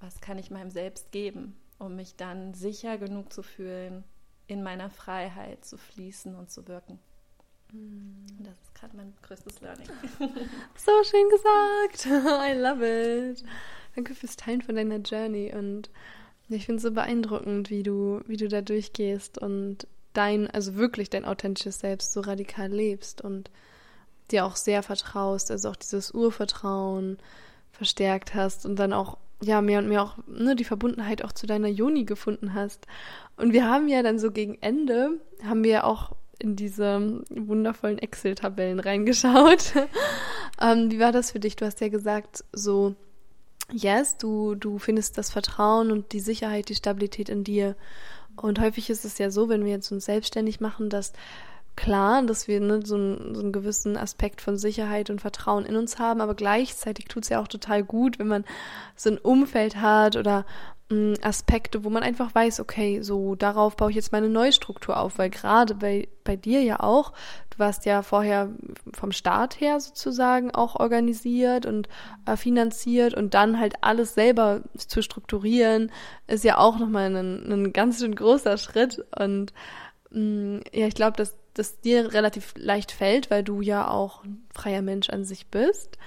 [0.00, 4.04] was kann ich meinem Selbst geben, um mich dann sicher genug zu fühlen,
[4.46, 6.98] in meiner Freiheit zu fließen und zu wirken.
[7.72, 8.26] Mm.
[8.38, 9.86] Und das ist gerade mein größtes Learning.
[10.76, 12.06] so schön gesagt.
[12.06, 13.44] I love it.
[13.94, 15.90] Danke fürs Teilen von deiner Journey und
[16.48, 21.10] ich finde es so beeindruckend, wie du, wie du da durchgehst und dein, also wirklich
[21.10, 23.50] dein authentisches Selbst so radikal lebst und
[24.30, 27.18] dir auch sehr vertraust, also auch dieses Urvertrauen,
[27.80, 31.46] verstärkt hast und dann auch ja mehr und mehr auch ne, die Verbundenheit auch zu
[31.46, 32.86] deiner Joni gefunden hast.
[33.38, 35.12] Und wir haben ja dann so gegen Ende
[35.42, 39.72] haben wir auch in diese wundervollen Excel-Tabellen reingeschaut.
[40.60, 41.56] ähm, wie war das für dich?
[41.56, 42.94] Du hast ja gesagt, so
[43.72, 47.76] yes, du du findest das Vertrauen und die Sicherheit, die Stabilität in dir.
[48.36, 51.14] Und häufig ist es ja so, wenn wir jetzt uns selbstständig machen, dass
[51.80, 55.76] klar, dass wir ne, so, einen, so einen gewissen Aspekt von Sicherheit und Vertrauen in
[55.76, 58.44] uns haben, aber gleichzeitig tut es ja auch total gut, wenn man
[58.96, 60.44] so ein Umfeld hat oder
[60.90, 65.00] mm, Aspekte, wo man einfach weiß, okay, so darauf baue ich jetzt meine neue Struktur
[65.00, 67.14] auf, weil gerade bei, bei dir ja auch,
[67.48, 68.50] du warst ja vorher
[68.92, 71.88] vom Staat her sozusagen auch organisiert und
[72.26, 75.90] äh, finanziert und dann halt alles selber zu strukturieren,
[76.26, 79.54] ist ja auch nochmal ein, ein ganz schön großer Schritt und
[80.10, 84.24] mh, mm, ja, ich glaube, dass das dir relativ leicht fällt, weil du ja auch
[84.24, 85.98] ein freier Mensch an sich bist.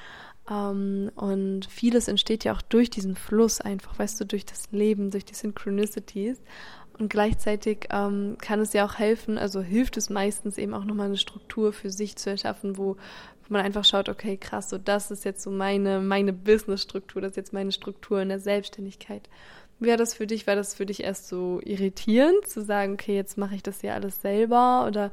[0.50, 5.12] Ähm, und vieles entsteht ja auch durch diesen Fluss einfach, weißt du, durch das Leben,
[5.12, 6.42] durch die Synchronicities.
[6.98, 11.08] Und gleichzeitig ähm, kann es ja auch helfen, also hilft es meistens eben auch nochmal
[11.08, 12.98] eine Struktur für sich zu erschaffen, wo,
[13.44, 17.32] wo man einfach schaut, okay, krass, so das ist jetzt so meine, meine Business-Struktur, das
[17.32, 19.28] ist jetzt meine Struktur in der Selbstständigkeit.
[19.80, 20.48] Wie war das für dich?
[20.48, 23.94] War das für dich erst so irritierend, zu sagen, okay, jetzt mache ich das ja
[23.94, 25.12] alles selber oder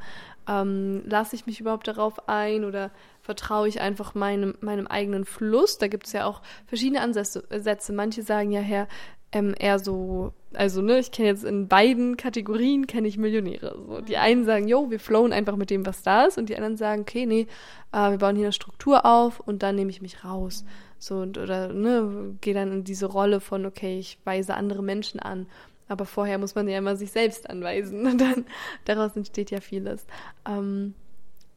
[0.48, 2.90] ähm, lasse ich mich überhaupt darauf ein oder
[3.22, 5.78] vertraue ich einfach meinem, meinem eigenen Fluss?
[5.78, 7.92] Da gibt es ja auch verschiedene Ansätze.
[7.92, 8.88] Manche sagen ja, Herr,
[9.32, 13.76] ähm, eher so, also ne, ich kenne jetzt in beiden Kategorien kenne ich Millionäre.
[13.86, 16.56] So, die einen sagen, jo, wir flowen einfach mit dem, was da ist, und die
[16.56, 17.46] anderen sagen, okay, nee,
[17.92, 20.64] äh, wir bauen hier eine Struktur auf und dann nehme ich mich raus.
[21.00, 25.18] So und oder ne, gehe dann in diese Rolle von, okay, ich weise andere Menschen
[25.18, 25.46] an.
[25.88, 28.06] Aber vorher muss man ja immer sich selbst anweisen.
[28.06, 28.44] Und dann
[28.84, 30.06] daraus entsteht ja vieles.
[30.46, 30.94] Ähm,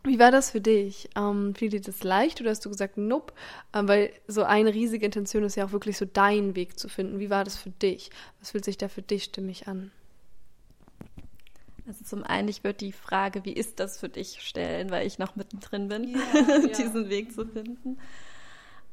[0.03, 1.09] wie war das für dich?
[1.15, 3.33] Ähm, fiel dir das leicht oder hast du gesagt, nope?
[3.73, 7.19] Ähm, weil so eine riesige Intention ist ja auch wirklich so deinen Weg zu finden.
[7.19, 8.09] Wie war das für dich?
[8.39, 9.91] Was fühlt sich da für dich stimmig an?
[11.85, 15.19] Also zum einen, ich würde die Frage, wie ist das für dich stellen, weil ich
[15.19, 17.09] noch mittendrin bin, yeah, diesen yeah.
[17.09, 17.97] Weg zu finden.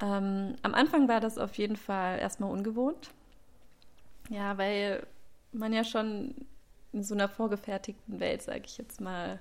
[0.01, 3.11] Ähm, am Anfang war das auf jeden Fall erstmal ungewohnt.
[4.29, 5.07] Ja, weil
[5.53, 6.35] man ja schon
[6.93, 9.39] in so einer vorgefertigten Welt, sage ich jetzt mal,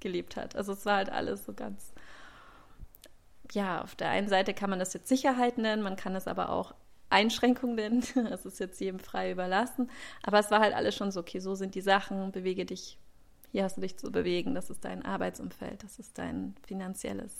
[0.00, 0.56] gelebt hat.
[0.56, 1.92] Also es war halt alles so ganz,
[3.52, 6.50] ja, auf der einen Seite kann man das jetzt Sicherheit nennen, man kann es aber
[6.50, 6.74] auch
[7.10, 8.02] Einschränkung nennen.
[8.30, 9.90] Es ist jetzt jedem frei überlassen.
[10.22, 12.98] Aber es war halt alles schon so, okay, so sind die Sachen, bewege dich,
[13.52, 17.32] hier hast du dich zu bewegen, das ist dein Arbeitsumfeld, das ist dein finanzielles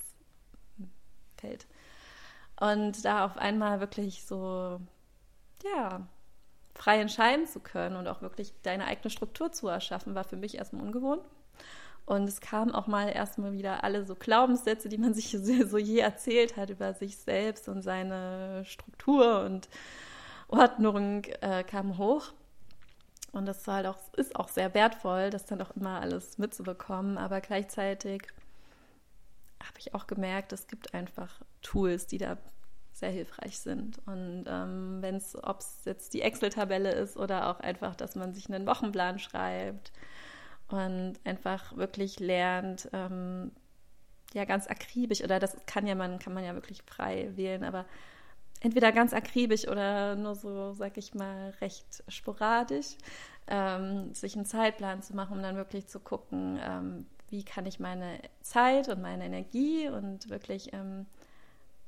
[1.37, 1.67] Feld.
[2.61, 4.81] Und da auf einmal wirklich so,
[5.65, 6.07] ja,
[6.75, 10.57] frei entscheiden zu können und auch wirklich deine eigene Struktur zu erschaffen, war für mich
[10.57, 11.23] erstmal ungewohnt.
[12.07, 15.99] Und es kamen auch mal erstmal wieder alle so Glaubenssätze, die man sich so je
[15.99, 19.69] erzählt hat über sich selbst und seine Struktur und
[20.49, 22.33] Ordnung äh, kamen hoch.
[23.33, 27.19] Und das halt auch, ist auch sehr wertvoll, das dann auch immer alles mitzubekommen.
[27.19, 28.29] Aber gleichzeitig
[29.67, 32.39] habe ich auch gemerkt, es gibt einfach Tools, die da
[32.93, 33.99] sehr hilfreich sind.
[34.07, 38.33] Und ähm, wenn es, ob es jetzt die Excel-Tabelle ist oder auch einfach, dass man
[38.33, 39.93] sich einen Wochenplan schreibt
[40.69, 43.51] und einfach wirklich lernt, ähm,
[44.33, 47.87] ja ganz akribisch oder das kann ja man kann man ja wirklich frei wählen, aber
[48.61, 52.97] entweder ganz akribisch oder nur so, sag ich mal, recht sporadisch,
[53.47, 57.81] ähm, sich einen Zeitplan zu machen, um dann wirklich zu gucken, ähm, wie kann ich
[57.81, 61.07] meine Zeit und meine Energie und wirklich ähm,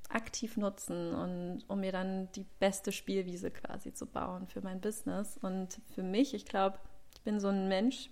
[0.08, 5.38] aktiv nutzen und um mir dann die beste Spielwiese quasi zu bauen für mein Business.
[5.40, 6.78] Und für mich, ich glaube,
[7.14, 8.10] ich bin so ein Mensch,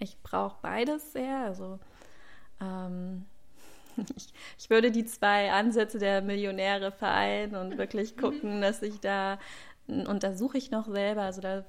[0.00, 1.44] ich brauche beides sehr.
[1.44, 1.78] Also
[2.60, 3.24] ähm,
[4.16, 9.38] ich, ich, würde die zwei Ansätze der Millionäre vereinen und wirklich gucken, dass ich da,
[9.86, 11.64] und da suche ich noch selber, also da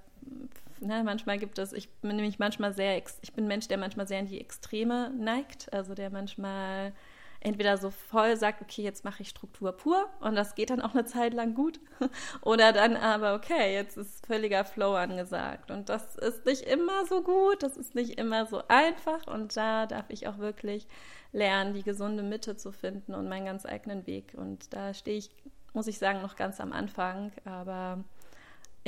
[0.80, 4.20] Ne, manchmal gibt es, ich bin nämlich manchmal sehr, ich bin Mensch, der manchmal sehr
[4.20, 6.94] in die Extreme neigt, also der manchmal
[7.40, 10.94] entweder so voll sagt, okay, jetzt mache ich Struktur pur und das geht dann auch
[10.94, 11.80] eine Zeit lang gut.
[12.42, 15.72] Oder dann aber, okay, jetzt ist völliger Flow angesagt.
[15.72, 19.28] Und das ist nicht immer so gut, das ist nicht immer so einfach.
[19.28, 20.88] Und da darf ich auch wirklich
[21.32, 24.34] lernen, die gesunde Mitte zu finden und meinen ganz eigenen Weg.
[24.36, 25.30] Und da stehe ich,
[25.74, 27.32] muss ich sagen, noch ganz am Anfang.
[27.46, 28.04] Aber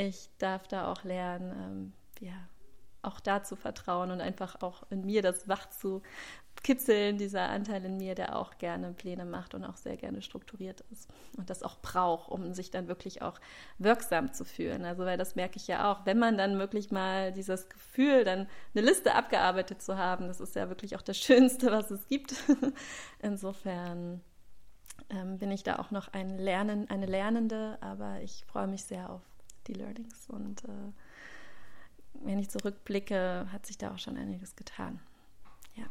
[0.07, 2.33] ich darf da auch lernen, ähm, ja,
[3.01, 6.01] auch da zu vertrauen und einfach auch in mir das wach zu
[6.63, 10.83] kitzeln, dieser Anteil in mir, der auch gerne Pläne macht und auch sehr gerne strukturiert
[10.91, 13.39] ist und das auch braucht, um sich dann wirklich auch
[13.77, 14.83] wirksam zu fühlen.
[14.83, 18.47] Also, weil das merke ich ja auch, wenn man dann wirklich mal dieses Gefühl, dann
[18.75, 22.35] eine Liste abgearbeitet zu haben, das ist ja wirklich auch das Schönste, was es gibt.
[23.21, 24.21] Insofern
[25.09, 29.09] ähm, bin ich da auch noch ein Lernen, eine Lernende, aber ich freue mich sehr
[29.09, 29.28] auf
[29.69, 30.91] die Learnings und äh,
[32.25, 34.99] wenn ich zurückblicke, hat sich da auch schon einiges getan.
[35.75, 35.85] Ja.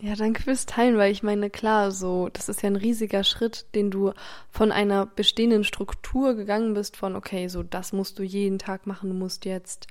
[0.00, 3.66] Ja, danke fürs Teilen, weil ich meine, klar, so, das ist ja ein riesiger Schritt,
[3.74, 4.12] den du
[4.50, 9.10] von einer bestehenden Struktur gegangen bist, von, okay, so, das musst du jeden Tag machen,
[9.10, 9.86] du musst jetzt,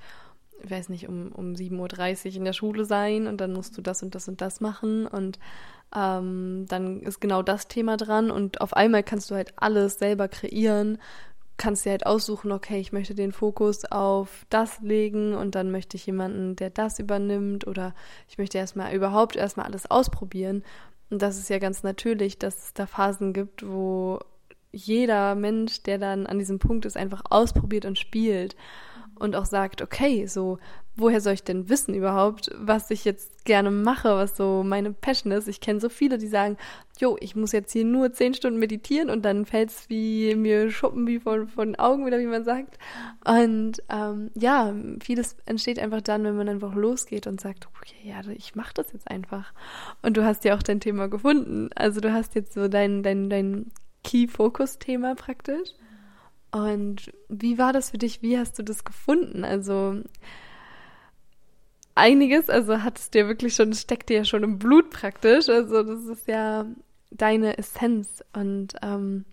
[0.62, 3.82] ich weiß nicht, um, um 7.30 Uhr in der Schule sein und dann musst du
[3.82, 5.38] das und das und das machen und
[5.94, 10.28] ähm, dann ist genau das Thema dran und auf einmal kannst du halt alles selber
[10.28, 10.98] kreieren,
[11.56, 15.96] kannst dir halt aussuchen, okay, ich möchte den Fokus auf das legen und dann möchte
[15.96, 17.94] ich jemanden, der das übernimmt oder
[18.28, 20.64] ich möchte erstmal überhaupt erstmal alles ausprobieren.
[21.10, 24.18] Und das ist ja ganz natürlich, dass es da Phasen gibt, wo
[24.72, 28.56] jeder Mensch, der dann an diesem Punkt ist, einfach ausprobiert und spielt
[29.14, 30.58] und auch sagt, okay, so,
[30.96, 35.32] woher soll ich denn wissen überhaupt, was ich jetzt gerne mache, was so meine Passion
[35.32, 35.48] ist?
[35.48, 36.56] Ich kenne so viele, die sagen,
[37.00, 41.06] jo, ich muss jetzt hier nur zehn Stunden meditieren und dann fällt's wie mir Schuppen
[41.06, 42.78] wie von, von Augen wieder, wie man sagt.
[43.24, 48.20] Und ähm, ja, vieles entsteht einfach dann, wenn man einfach losgeht und sagt, okay, ja,
[48.30, 49.52] ich mache das jetzt einfach.
[50.02, 51.70] Und du hast ja auch dein Thema gefunden.
[51.74, 53.72] Also du hast jetzt so dein, dein, dein
[54.04, 55.70] Key-Focus-Thema praktisch.
[56.52, 58.22] Und wie war das für dich?
[58.22, 59.44] Wie hast du das gefunden?
[59.44, 60.02] Also
[61.94, 65.48] einiges, also hat es dir wirklich schon, steckt dir ja schon im Blut praktisch.
[65.48, 66.66] Also das ist ja
[67.10, 68.22] deine Essenz.
[68.32, 69.24] Und ähm,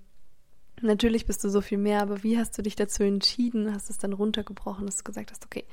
[0.82, 3.74] natürlich bist du so viel mehr, aber wie hast du dich dazu entschieden?
[3.74, 5.66] Hast es dann runtergebrochen, dass du gesagt hast, okay,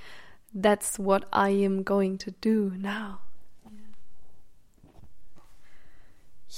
[0.60, 3.18] that's what I am going to do now.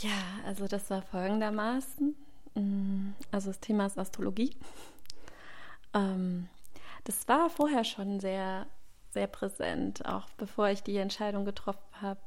[0.02, 0.10] Ja,
[0.46, 2.14] also das war folgendermaßen.
[2.54, 4.56] Mm, also das Thema ist Astrologie.
[5.92, 6.48] Ähm,
[7.04, 8.66] das war vorher schon sehr,
[9.12, 12.20] sehr präsent, auch bevor ich die Entscheidung getroffen habe,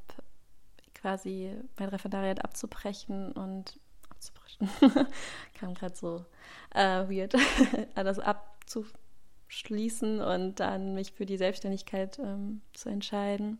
[0.94, 4.70] quasi mein Referendariat abzubrechen und abzubrechen.
[5.60, 6.26] Kam gerade so
[6.74, 7.36] äh, weird,
[7.96, 13.60] alles abzuschließen und dann mich für die Selbstständigkeit ähm, zu entscheiden.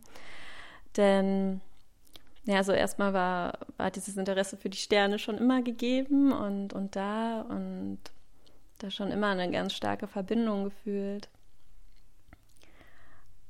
[0.96, 1.60] Denn
[2.44, 6.94] ja, also erstmal war, war dieses Interesse für die Sterne schon immer gegeben und, und
[6.94, 7.98] da und
[8.78, 11.28] da schon immer eine ganz starke Verbindung gefühlt.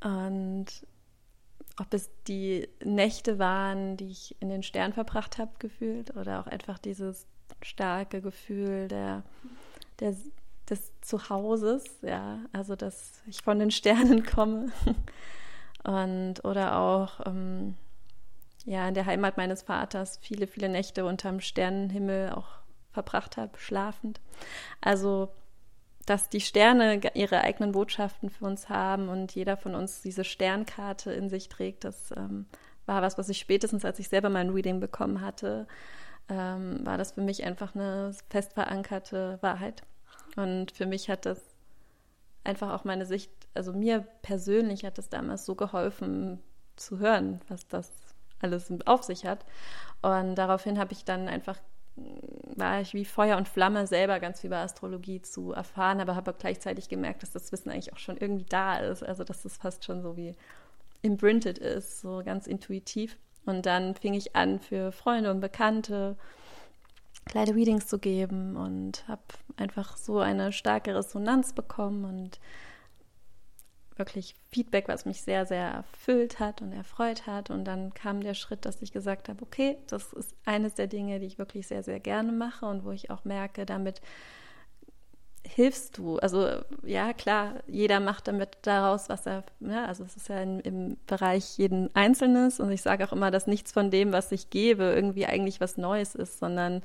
[0.05, 0.67] Und
[1.81, 6.47] ob es die Nächte waren, die ich in den Sternen verbracht habe, gefühlt, oder auch
[6.47, 7.27] einfach dieses
[7.63, 9.23] starke Gefühl der,
[9.99, 10.15] der,
[10.69, 14.71] des Zuhauses, ja, also dass ich von den Sternen komme.
[15.85, 17.75] Und oder auch ähm,
[18.65, 22.49] ja, in der Heimat meines Vaters viele, viele Nächte unterm Sternenhimmel auch
[22.93, 24.21] verbracht habe, schlafend.
[24.81, 25.29] Also,
[26.07, 31.13] dass die Sterne ihre eigenen Botschaften für uns haben und jeder von uns diese Sternkarte
[31.13, 32.47] in sich trägt, das ähm,
[32.87, 35.67] war was, was ich spätestens, als ich selber mein Reading bekommen hatte,
[36.29, 39.83] ähm, war das für mich einfach eine fest verankerte Wahrheit.
[40.37, 41.41] Und für mich hat das
[42.45, 46.43] einfach auch meine Sicht, also mir persönlich hat das damals so geholfen
[46.77, 47.93] zu hören, was das
[48.41, 49.45] alles auf sich hat.
[50.03, 51.59] Und daraufhin habe ich dann einfach
[51.97, 56.35] war ich wie Feuer und Flamme selber ganz viel über Astrologie zu erfahren, aber habe
[56.37, 59.03] gleichzeitig gemerkt, dass das Wissen eigentlich auch schon irgendwie da ist.
[59.03, 60.35] Also dass das fast schon so wie
[61.03, 63.17] imprinted ist, so ganz intuitiv.
[63.47, 66.17] Und dann fing ich an, für Freunde und Bekannte
[67.27, 69.23] kleine Readings zu geben und habe
[69.57, 72.41] einfach so eine starke Resonanz bekommen und
[73.97, 77.51] wirklich Feedback, was mich sehr, sehr erfüllt hat und erfreut hat.
[77.51, 81.21] Und dann kam der Schritt, dass ich gesagt habe, okay, das ist eines der Dinge,
[81.21, 84.01] die ich wirklich sehr, sehr gerne mache und wo ich auch merke, damit
[85.47, 86.19] hilfst du.
[86.19, 86.49] Also
[86.85, 90.97] ja, klar, jeder macht damit daraus, was er, ja, also es ist ja in, im
[91.07, 94.85] Bereich jeden Einzelnes und ich sage auch immer, dass nichts von dem, was ich gebe,
[94.85, 96.83] irgendwie eigentlich was Neues ist, sondern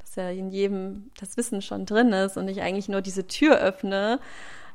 [0.00, 3.58] dass ja in jedem das Wissen schon drin ist und ich eigentlich nur diese Tür
[3.58, 4.18] öffne,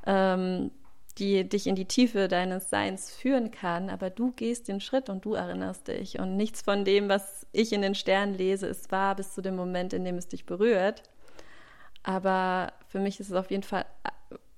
[0.06, 0.72] ähm,
[1.18, 5.24] die dich in die Tiefe deines Seins führen kann, aber du gehst den Schritt und
[5.24, 6.20] du erinnerst dich.
[6.20, 9.56] Und nichts von dem, was ich in den Sternen lese, ist wahr bis zu dem
[9.56, 11.04] Moment, in dem es dich berührt.
[12.04, 13.86] Aber für mich ist es auf jeden Fall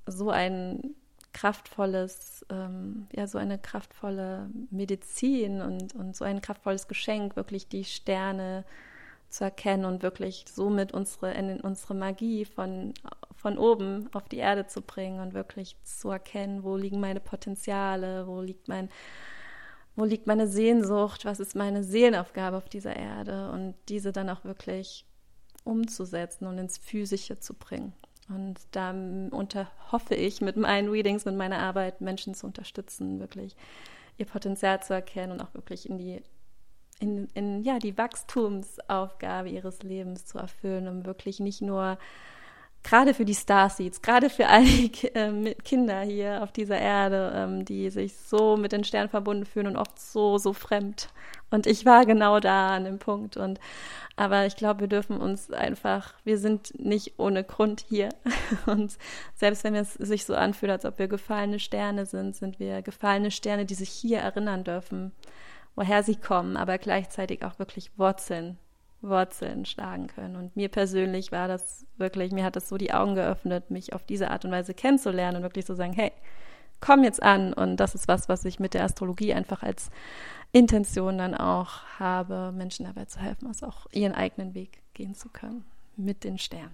[0.07, 0.95] so ein
[1.33, 7.83] kraftvolles, ähm, ja, so eine kraftvolle Medizin und, und so ein kraftvolles Geschenk, wirklich die
[7.83, 8.65] Sterne
[9.29, 12.93] zu erkennen und wirklich somit unsere, unsere Magie von,
[13.35, 18.27] von oben auf die Erde zu bringen und wirklich zu erkennen, wo liegen meine Potenziale,
[18.27, 18.89] wo liegt mein,
[19.95, 24.43] wo liegt meine Sehnsucht, was ist meine Seelenaufgabe auf dieser Erde und diese dann auch
[24.43, 25.05] wirklich
[25.63, 27.93] umzusetzen und ins Physische zu bringen.
[28.29, 28.93] Und da
[29.91, 33.55] hoffe ich mit meinen Readings, mit meiner Arbeit Menschen zu unterstützen, wirklich
[34.17, 36.21] ihr Potenzial zu erkennen und auch wirklich in die
[36.99, 41.97] in, in ja, die Wachstumsaufgabe ihres Lebens zu erfüllen, um wirklich nicht nur
[42.83, 47.65] gerade für die Starseeds, gerade für all die äh, Kinder hier auf dieser Erde, ähm,
[47.65, 51.09] die sich so mit den Sternen verbunden fühlen und oft so, so fremd.
[51.51, 53.35] Und ich war genau da an dem Punkt.
[53.35, 53.59] Und
[54.15, 58.09] aber ich glaube, wir dürfen uns einfach, wir sind nicht ohne Grund hier.
[58.65, 58.97] Und
[59.35, 63.29] selbst wenn es sich so anfühlt, als ob wir gefallene Sterne sind, sind wir gefallene
[63.29, 65.11] Sterne, die sich hier erinnern dürfen
[65.77, 68.57] woher sie kommen, aber gleichzeitig auch wirklich Wurzeln
[69.01, 70.35] Wurzeln schlagen können.
[70.35, 74.03] Und mir persönlich war das wirklich, mir hat das so die Augen geöffnet, mich auf
[74.03, 76.11] diese Art und Weise kennenzulernen und wirklich zu so sagen, hey,
[76.81, 77.53] komm jetzt an.
[77.53, 79.89] Und das ist was, was ich mit der Astrologie einfach als
[80.51, 85.29] Intention dann auch habe, Menschen dabei zu helfen, also auch ihren eigenen Weg gehen zu
[85.29, 85.65] können
[85.95, 86.73] mit den Sternen.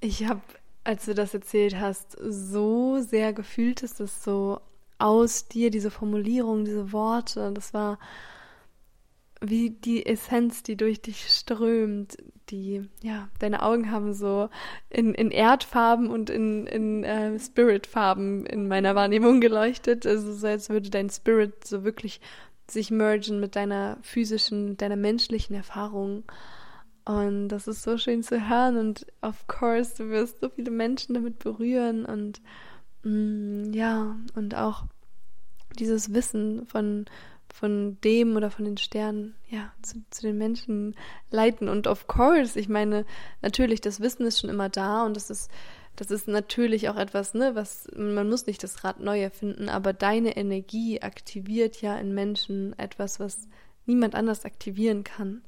[0.00, 0.40] Ich habe,
[0.84, 4.60] als du das erzählt hast, so sehr gefühlt, dass das so
[5.00, 7.98] aus dir, diese Formulierung, diese Worte, das war
[9.40, 12.18] wie die Essenz, die durch dich strömt,
[12.50, 14.50] die, ja, deine Augen haben so
[14.90, 20.06] in, in Erdfarben und in, in äh, Spiritfarben in meiner Wahrnehmung geleuchtet.
[20.06, 22.20] Also so als würde dein Spirit so wirklich
[22.68, 26.24] sich mergen mit deiner physischen, deiner menschlichen Erfahrung.
[27.04, 31.14] Und das ist so schön zu hören und of course, du wirst so viele Menschen
[31.14, 32.40] damit berühren und
[33.04, 34.84] ja, und auch
[35.78, 37.06] dieses Wissen von,
[37.52, 40.94] von dem oder von den Sternen, ja, zu, zu, den Menschen
[41.30, 41.68] leiten.
[41.68, 43.06] Und of course, ich meine,
[43.42, 45.50] natürlich, das Wissen ist schon immer da und das ist,
[45.96, 49.92] das ist natürlich auch etwas, ne, was, man muss nicht das Rad neu erfinden, aber
[49.92, 53.48] deine Energie aktiviert ja in Menschen etwas, was
[53.86, 55.42] niemand anders aktivieren kann.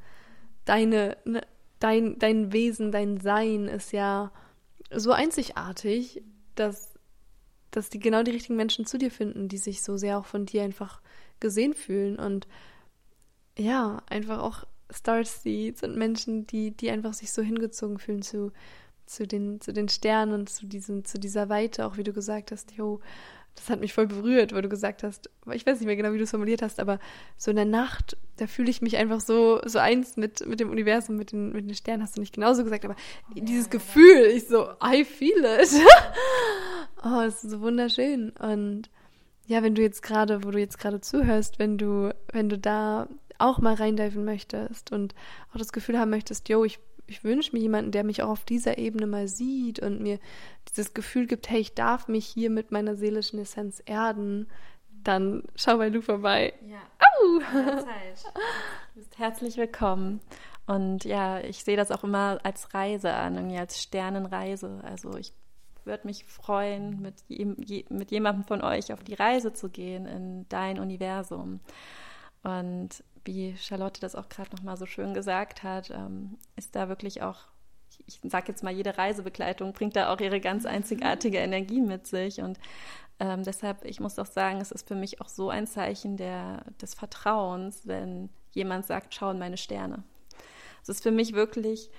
[0.65, 1.43] Deine, ne,
[1.79, 4.31] dein, dein Wesen, dein Sein ist ja
[4.91, 6.23] so einzigartig,
[6.55, 6.92] dass,
[7.73, 10.47] dass die genau die richtigen Menschen zu dir finden, die sich so sehr auch von
[10.47, 11.01] dir einfach
[11.41, 12.19] gesehen fühlen.
[12.19, 12.47] Und
[13.59, 18.53] ja, einfach auch Starseeds und Menschen, die, die einfach sich so hingezogen fühlen zu,
[19.07, 22.53] zu, den, zu den Sternen und zu, diesem, zu dieser Weite, auch wie du gesagt
[22.53, 23.01] hast, jo,
[23.55, 26.19] das hat mich voll berührt, weil du gesagt hast, ich weiß nicht mehr genau, wie
[26.19, 26.99] du es formuliert hast, aber
[27.37, 30.71] so in der Nacht, da fühle ich mich einfach so, so eins mit, mit dem
[30.71, 32.97] Universum, mit den, mit den Sternen, hast du nicht genauso gesagt, aber
[33.35, 35.71] dieses Gefühl, ich so, I feel it.
[37.05, 38.31] oh, das ist so wunderschön.
[38.31, 38.91] Und
[39.47, 43.09] ja, wenn du jetzt gerade, wo du jetzt gerade zuhörst, wenn du, wenn du da
[43.39, 45.15] auch mal reindiven möchtest und
[45.53, 46.79] auch das Gefühl haben möchtest, yo, ich,
[47.13, 50.19] ich wünsche mir jemanden, der mich auch auf dieser Ebene mal sieht und mir
[50.69, 54.49] dieses Gefühl gibt, hey, ich darf mich hier mit meiner seelischen Essenz erden,
[55.05, 56.55] dann schau bei Lu vorbei.
[56.67, 56.79] Ja.
[56.99, 57.41] Au!
[58.95, 60.21] Du bist herzlich willkommen.
[60.67, 64.81] Und ja, ich sehe das auch immer als Reise an, irgendwie als Sternenreise.
[64.85, 65.33] Also ich
[65.85, 70.47] würde mich freuen, mit, je, mit jemandem von euch auf die Reise zu gehen in
[70.49, 71.61] dein Universum.
[72.43, 77.23] Und wie Charlotte das auch gerade nochmal so schön gesagt hat, ähm, ist da wirklich
[77.23, 77.39] auch,
[78.07, 82.41] ich sage jetzt mal, jede Reisebegleitung bringt da auch ihre ganz einzigartige Energie mit sich.
[82.41, 82.59] Und
[83.19, 86.65] ähm, deshalb, ich muss auch sagen, es ist für mich auch so ein Zeichen der,
[86.81, 90.03] des Vertrauens, wenn jemand sagt, schau in meine Sterne.
[90.83, 91.91] Es ist für mich wirklich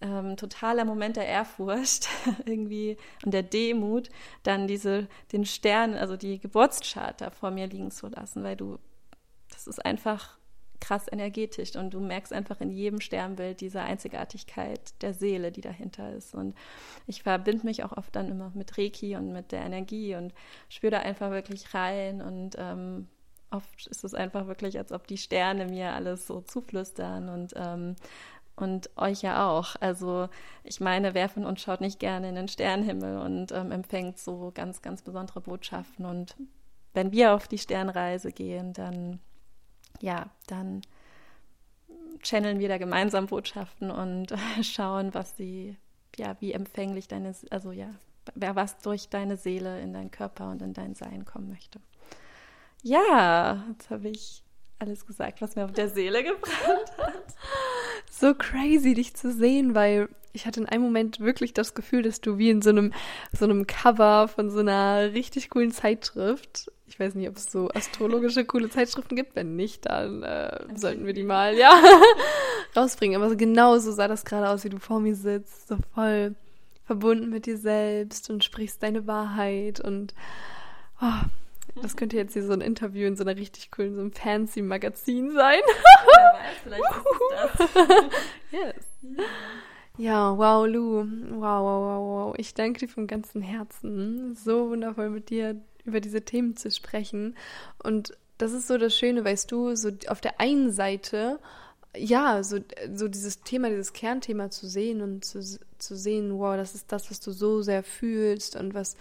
[0.00, 2.08] ähm, totaler Moment der Ehrfurcht
[2.44, 4.10] irgendwie und der Demut,
[4.42, 8.78] dann diese, den Stern, also die Geburtscharta vor mir liegen zu lassen, weil du,
[9.50, 10.38] das ist einfach
[10.80, 16.12] krass energetisch und du merkst einfach in jedem Sternbild diese Einzigartigkeit der Seele, die dahinter
[16.12, 16.34] ist.
[16.34, 16.54] Und
[17.06, 20.32] ich verbinde mich auch oft dann immer mit Reiki und mit der Energie und
[20.68, 23.08] spüre da einfach wirklich rein und ähm,
[23.50, 27.96] oft ist es einfach wirklich, als ob die Sterne mir alles so zuflüstern und ähm,
[28.60, 29.76] und euch ja auch.
[29.80, 30.28] Also
[30.64, 34.50] ich meine, wer von uns schaut nicht gerne in den Sternenhimmel und ähm, empfängt so
[34.52, 36.04] ganz, ganz besondere Botschaften.
[36.04, 36.36] Und
[36.92, 39.20] wenn wir auf die Sternreise gehen, dann
[40.00, 40.82] ja, dann
[42.22, 45.76] channeln wir da gemeinsam Botschaften und schauen, was sie,
[46.16, 47.90] ja, wie empfänglich deine, also ja,
[48.34, 51.80] wer was durch deine Seele in deinen Körper und in dein Sein kommen möchte.
[52.82, 54.42] Ja, jetzt habe ich
[54.78, 57.34] alles gesagt, was mir auf der Seele gebrannt hat.
[58.10, 62.20] So crazy, dich zu sehen, weil ich hatte in einem Moment wirklich das Gefühl, dass
[62.20, 62.92] du wie in so einem,
[63.32, 67.68] so einem Cover von so einer richtig coolen Zeitschrift, ich weiß nicht, ob es so
[67.68, 71.70] astrologische coole Zeitschriften gibt, wenn nicht, dann äh, sollten wir die mal, ja,
[72.76, 73.20] rausbringen.
[73.20, 76.34] Aber so genau so sah das gerade aus, wie du vor mir sitzt, so voll
[76.86, 80.14] verbunden mit dir selbst und sprichst deine Wahrheit und
[81.02, 81.26] oh,
[81.82, 84.62] das könnte jetzt hier so ein Interview in so einer richtig coolen, so einem fancy
[84.62, 85.60] Magazin sein.
[86.16, 86.84] Wer weiß, vielleicht
[87.58, 88.00] ist das.
[88.50, 89.26] yes.
[89.98, 91.04] Ja, wow, Lu.
[91.04, 92.34] Wow, wow, wow, wow.
[92.38, 94.34] Ich danke dir vom ganzen Herzen.
[94.34, 97.36] So wundervoll mit dir über diese Themen zu sprechen.
[97.82, 101.40] Und das ist so das Schöne, weißt du, so auf der einen Seite,
[101.96, 102.58] ja, so,
[102.94, 105.40] so dieses Thema, dieses Kernthema zu sehen und zu,
[105.78, 108.96] zu sehen, wow, das ist das, was du so sehr fühlst und was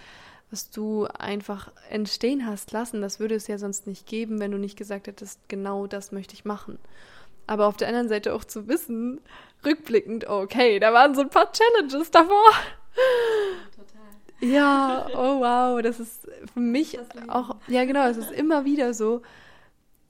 [0.49, 4.57] was du einfach entstehen hast lassen, das würde es ja sonst nicht geben, wenn du
[4.57, 6.79] nicht gesagt hättest, genau das möchte ich machen.
[7.47, 9.19] Aber auf der anderen Seite auch zu wissen,
[9.65, 12.45] rückblickend, okay, da waren so ein paar Challenges davor.
[14.39, 19.21] Ja, oh wow, das ist für mich auch, ja genau, es ist immer wieder so,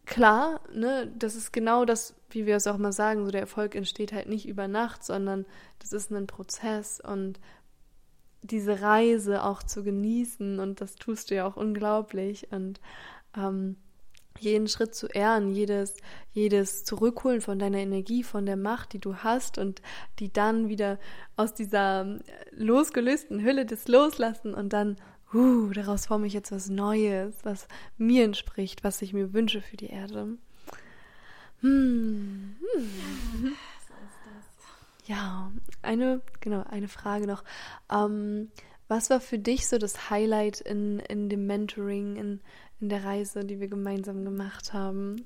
[0.05, 3.75] klar, ne, das ist genau das, wie wir es auch mal sagen, so der Erfolg
[3.75, 5.45] entsteht halt nicht über Nacht, sondern
[5.79, 7.39] das ist ein Prozess und
[8.41, 12.79] diese Reise auch zu genießen und das tust du ja auch unglaublich und
[13.35, 13.77] ähm,
[14.39, 15.95] jeden Schritt zu ehren, jedes,
[16.33, 19.81] jedes Zurückholen von deiner Energie, von der Macht, die du hast und
[20.19, 20.99] die dann wieder
[21.35, 22.19] aus dieser äh,
[22.51, 24.97] losgelösten Hülle des Loslassen und dann,
[25.33, 27.67] uh, daraus forme ich jetzt was Neues, was
[27.97, 30.37] mir entspricht, was ich mir wünsche für die Erde.
[31.61, 32.55] Hm.
[32.59, 33.53] hm.
[35.07, 37.45] Ja, eine, genau, eine Frage noch.
[37.89, 38.51] Ähm,
[38.89, 42.41] was war für dich so das Highlight in, in dem Mentoring, in,
[42.79, 45.25] in der Reise, die wir gemeinsam gemacht haben?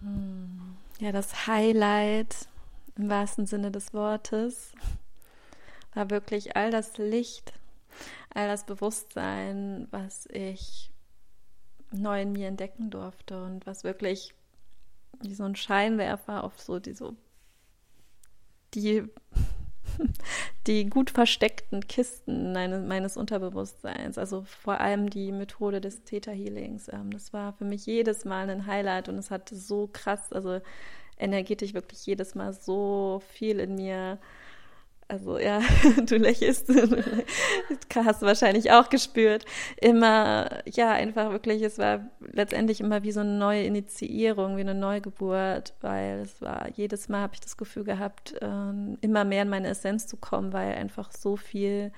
[0.00, 0.76] Hm.
[0.98, 2.48] Ja, das Highlight
[2.96, 4.72] im wahrsten Sinne des Wortes
[5.94, 7.52] war wirklich all das Licht,
[8.34, 10.90] all das Bewusstsein, was ich
[11.90, 14.34] neu in mir entdecken durfte und was wirklich
[15.20, 17.16] wie so ein Scheinwerfer auf so die so
[18.74, 19.08] die
[20.66, 26.88] die gut versteckten Kisten meines Unterbewusstseins, also vor allem die Methode des Theta Healings.
[26.92, 30.60] Ähm, das war für mich jedes Mal ein Highlight und es hat so krass, also
[31.18, 34.18] energetisch wirklich jedes Mal so viel in mir
[35.08, 35.60] also ja,
[36.06, 36.68] du lächelst,
[37.94, 39.44] hast du wahrscheinlich auch gespürt.
[39.80, 44.74] Immer, ja, einfach wirklich, es war letztendlich immer wie so eine neue Initiierung, wie eine
[44.74, 49.48] Neugeburt, weil es war, jedes Mal habe ich das Gefühl gehabt, ähm, immer mehr in
[49.48, 51.92] meine Essenz zu kommen, weil einfach so viel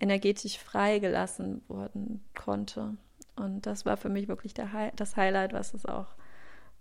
[0.00, 2.96] energetisch freigelassen worden konnte.
[3.36, 6.14] Und das war für mich wirklich der, das Highlight, was es auch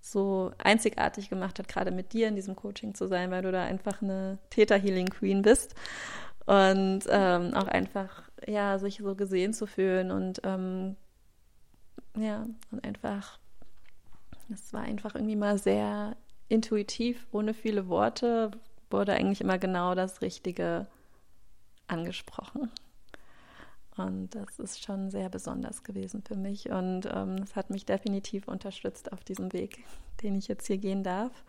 [0.02, 3.64] so einzigartig gemacht hat, gerade mit dir in diesem Coaching zu sein, weil du da
[3.64, 5.76] einfach eine Theta Healing Queen bist
[6.46, 10.96] und ähm, auch einfach ja sich so gesehen zu fühlen und ähm,
[12.18, 13.40] ja und einfach
[14.52, 16.18] es war einfach irgendwie mal sehr
[16.50, 18.52] intuitiv, ohne viele Worte
[18.90, 20.88] wurde eigentlich immer genau das Richtige
[21.88, 22.70] angesprochen.
[23.98, 26.70] Und das ist schon sehr besonders gewesen für mich.
[26.70, 29.84] Und ähm, hat mich definitiv unterstützt auf diesem Weg,
[30.24, 31.44] den ich jetzt hier gehen darf.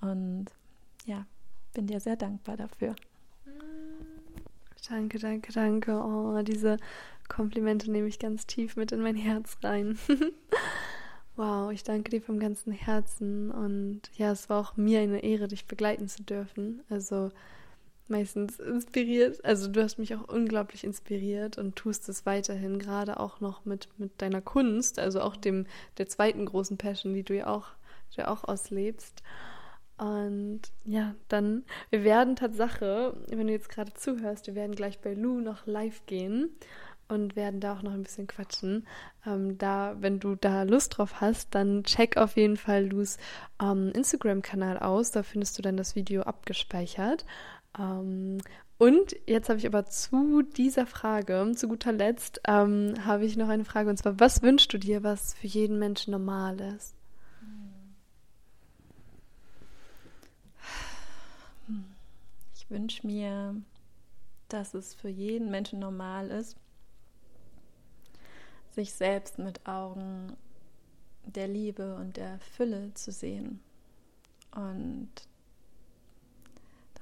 [0.00, 0.46] Und
[1.04, 1.26] ja,
[1.74, 2.96] bin dir sehr dankbar dafür.
[4.88, 5.92] Danke, danke, danke.
[5.92, 6.76] Oh, diese
[7.28, 9.98] Komplimente nehme ich ganz tief mit in mein Herz rein.
[11.36, 13.50] wow, ich danke dir vom ganzen Herzen.
[13.50, 16.82] Und ja, es war auch mir eine Ehre, dich begleiten zu dürfen.
[16.88, 17.30] Also
[18.08, 19.44] meistens inspiriert.
[19.44, 23.88] Also du hast mich auch unglaublich inspiriert und tust es weiterhin, gerade auch noch mit,
[23.98, 25.66] mit deiner Kunst, also auch dem
[25.98, 27.68] der zweiten großen Passion, die du ja auch,
[28.14, 29.22] du ja auch auslebst.
[29.98, 35.14] Und ja, dann, wir werden Tatsache, wenn du jetzt gerade zuhörst, wir werden gleich bei
[35.14, 36.50] Lou noch live gehen
[37.08, 38.86] und werden da auch noch ein bisschen quatschen.
[39.24, 43.16] Ähm, da, wenn du da Lust drauf hast, dann check auf jeden Fall Lus
[43.62, 45.12] ähm, Instagram-Kanal aus.
[45.12, 47.24] Da findest du dann das Video abgespeichert.
[47.78, 48.38] Ähm,
[48.78, 53.48] und jetzt habe ich aber zu dieser Frage, zu guter Letzt, ähm, habe ich noch
[53.48, 56.94] eine Frage und zwar, was wünschst du dir, was für jeden Menschen normal ist?
[62.54, 63.54] Ich wünsche mir,
[64.48, 66.56] dass es für jeden Menschen normal ist,
[68.72, 70.36] sich selbst mit Augen
[71.24, 73.60] der Liebe und der Fülle zu sehen
[74.54, 75.10] und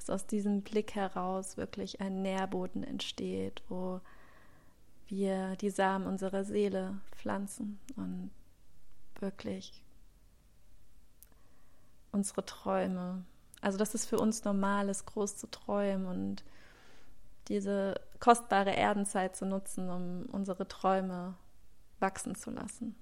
[0.05, 4.00] dass aus diesem Blick heraus wirklich ein Nährboden entsteht, wo
[5.07, 8.30] wir die Samen unserer Seele pflanzen und
[9.18, 9.82] wirklich
[12.12, 13.24] unsere Träume,
[13.62, 16.44] also dass es für uns normal ist, groß zu träumen und
[17.48, 21.34] diese kostbare Erdenzeit zu nutzen, um unsere Träume
[21.98, 22.94] wachsen zu lassen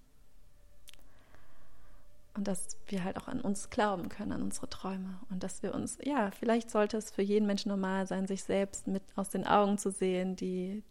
[2.34, 5.74] und dass wir halt auch an uns glauben können, an unsere Träume und dass wir
[5.74, 9.46] uns, ja, vielleicht sollte es für jeden Menschen normal sein, sich selbst mit aus den
[9.46, 10.82] Augen zu sehen, die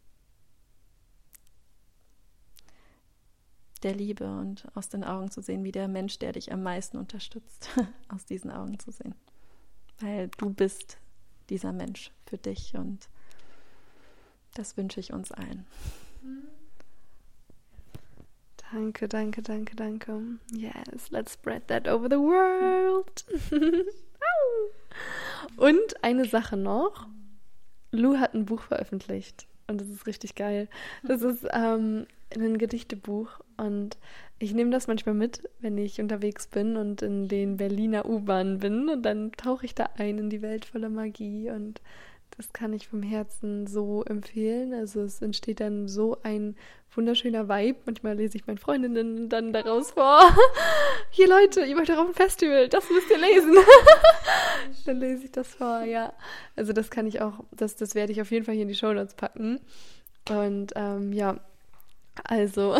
[3.81, 6.97] der Liebe und aus den Augen zu sehen, wie der Mensch, der dich am meisten
[6.97, 7.69] unterstützt,
[8.09, 9.15] aus diesen Augen zu sehen.
[9.99, 10.99] Weil du bist
[11.49, 13.09] dieser Mensch für dich und
[14.53, 15.65] das wünsche ich uns allen.
[18.71, 20.21] Danke, danke, danke, danke.
[20.53, 23.25] Yes, let's spread that over the world.
[25.57, 27.07] und eine Sache noch.
[27.91, 30.69] Lou hat ein Buch veröffentlicht und das ist richtig geil.
[31.03, 33.97] Das ist ähm, ein Gedichtebuch und
[34.39, 38.89] ich nehme das manchmal mit, wenn ich unterwegs bin und in den Berliner U-Bahnen bin
[38.89, 41.81] und dann tauche ich da ein in die Welt voller Magie und
[42.37, 44.73] Das kann ich vom Herzen so empfehlen.
[44.73, 46.55] Also es entsteht dann so ein
[46.95, 47.79] wunderschöner Vibe.
[47.85, 50.21] Manchmal lese ich meinen Freundinnen dann daraus vor.
[51.11, 53.55] Hier Leute, ihr wollt auf ein Festival, das müsst ihr lesen.
[54.85, 56.13] dann lese ich das vor, ja.
[56.55, 58.75] Also das kann ich auch, das, das werde ich auf jeden Fall hier in die
[58.75, 59.59] Show Notes packen.
[60.29, 61.39] Und ähm, ja,
[62.23, 62.77] also,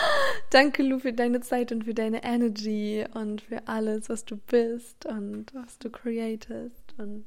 [0.50, 5.06] danke Lu für deine Zeit und für deine Energy und für alles, was du bist
[5.06, 6.94] und was du createst.
[6.98, 7.24] Und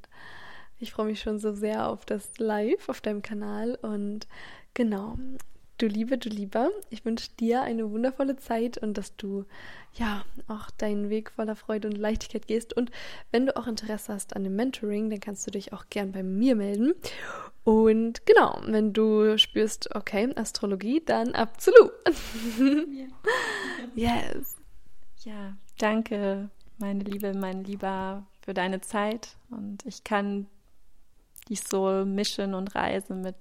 [0.79, 3.75] ich freue mich schon so sehr auf das Live auf deinem Kanal.
[3.81, 4.27] Und
[4.73, 5.17] genau,
[5.77, 9.45] du Liebe, du Lieber, ich wünsche dir eine wundervolle Zeit und dass du
[9.93, 12.75] ja auch deinen Weg voller Freude und Leichtigkeit gehst.
[12.75, 12.91] Und
[13.31, 16.23] wenn du auch Interesse hast an dem Mentoring, dann kannst du dich auch gern bei
[16.23, 16.93] mir melden.
[17.63, 21.91] Und genau, wenn du spürst, okay, Astrologie, dann absolut.
[23.95, 24.55] yes.
[25.23, 29.35] Ja, danke, meine Liebe, mein Lieber, für deine Zeit.
[29.49, 30.47] Und ich kann
[31.49, 33.35] die Soul Mission und Reise mit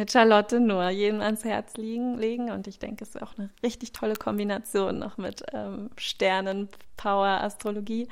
[0.00, 2.50] mit Charlotte nur jedem ans Herz liegen, legen.
[2.50, 7.42] Und ich denke, es ist auch eine richtig tolle Kombination noch mit ähm, Sternen, Power,
[7.42, 8.08] Astrologie.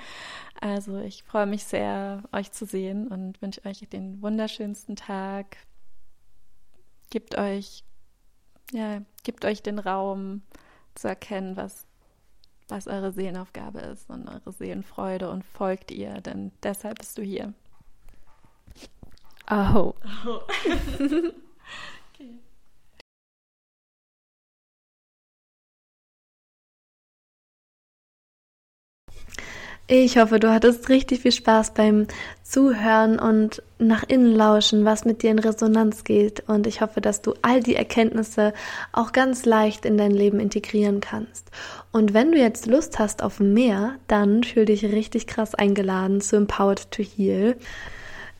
[0.60, 5.56] Also ich freue mich sehr, euch zu sehen und wünsche euch den wunderschönsten Tag.
[7.10, 7.84] Gebt euch,
[8.72, 10.42] ja, gebt euch den Raum
[10.94, 11.86] zu erkennen, was,
[12.68, 17.54] was eure Seelenaufgabe ist und eure Seelenfreude und folgt ihr, denn deshalb bist du hier.
[19.48, 19.94] Aho.
[20.04, 20.42] Aho.
[29.90, 32.08] Ich hoffe, du hattest richtig viel Spaß beim
[32.42, 36.46] Zuhören und nach innen lauschen, was mit dir in Resonanz geht.
[36.46, 38.52] Und ich hoffe, dass du all die Erkenntnisse
[38.92, 41.50] auch ganz leicht in dein Leben integrieren kannst.
[41.90, 46.36] Und wenn du jetzt Lust hast auf mehr, dann fühl dich richtig krass eingeladen zu
[46.36, 47.56] Empowered to Heal.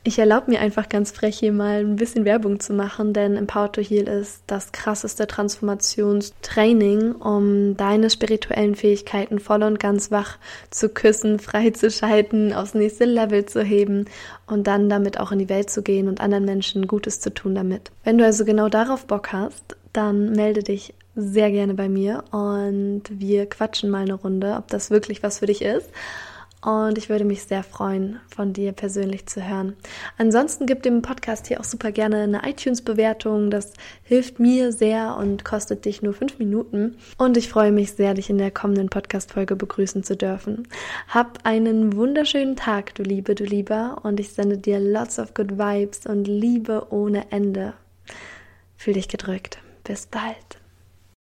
[0.08, 3.70] Ich erlaube mir einfach ganz frech hier mal ein bisschen Werbung zu machen, denn Empower
[3.70, 10.38] to Heal ist das krasseste Transformationstraining, um deine spirituellen Fähigkeiten voll und ganz wach
[10.70, 14.06] zu küssen, freizuschalten, aufs nächste Level zu heben
[14.46, 17.54] und dann damit auch in die Welt zu gehen und anderen Menschen Gutes zu tun
[17.54, 17.90] damit.
[18.02, 23.02] Wenn du also genau darauf Bock hast, dann melde dich sehr gerne bei mir und
[23.10, 25.90] wir quatschen mal eine Runde, ob das wirklich was für dich ist.
[26.60, 29.76] Und ich würde mich sehr freuen, von dir persönlich zu hören.
[30.16, 33.50] Ansonsten gib dem Podcast hier auch super gerne eine iTunes-Bewertung.
[33.50, 36.96] Das hilft mir sehr und kostet dich nur fünf Minuten.
[37.16, 40.66] Und ich freue mich sehr, dich in der kommenden Podcast-Folge begrüßen zu dürfen.
[41.06, 43.98] Hab einen wunderschönen Tag, du Liebe, du Lieber.
[44.02, 47.74] Und ich sende dir lots of good vibes und Liebe ohne Ende.
[48.76, 49.58] Fühl dich gedrückt.
[49.84, 50.57] Bis bald.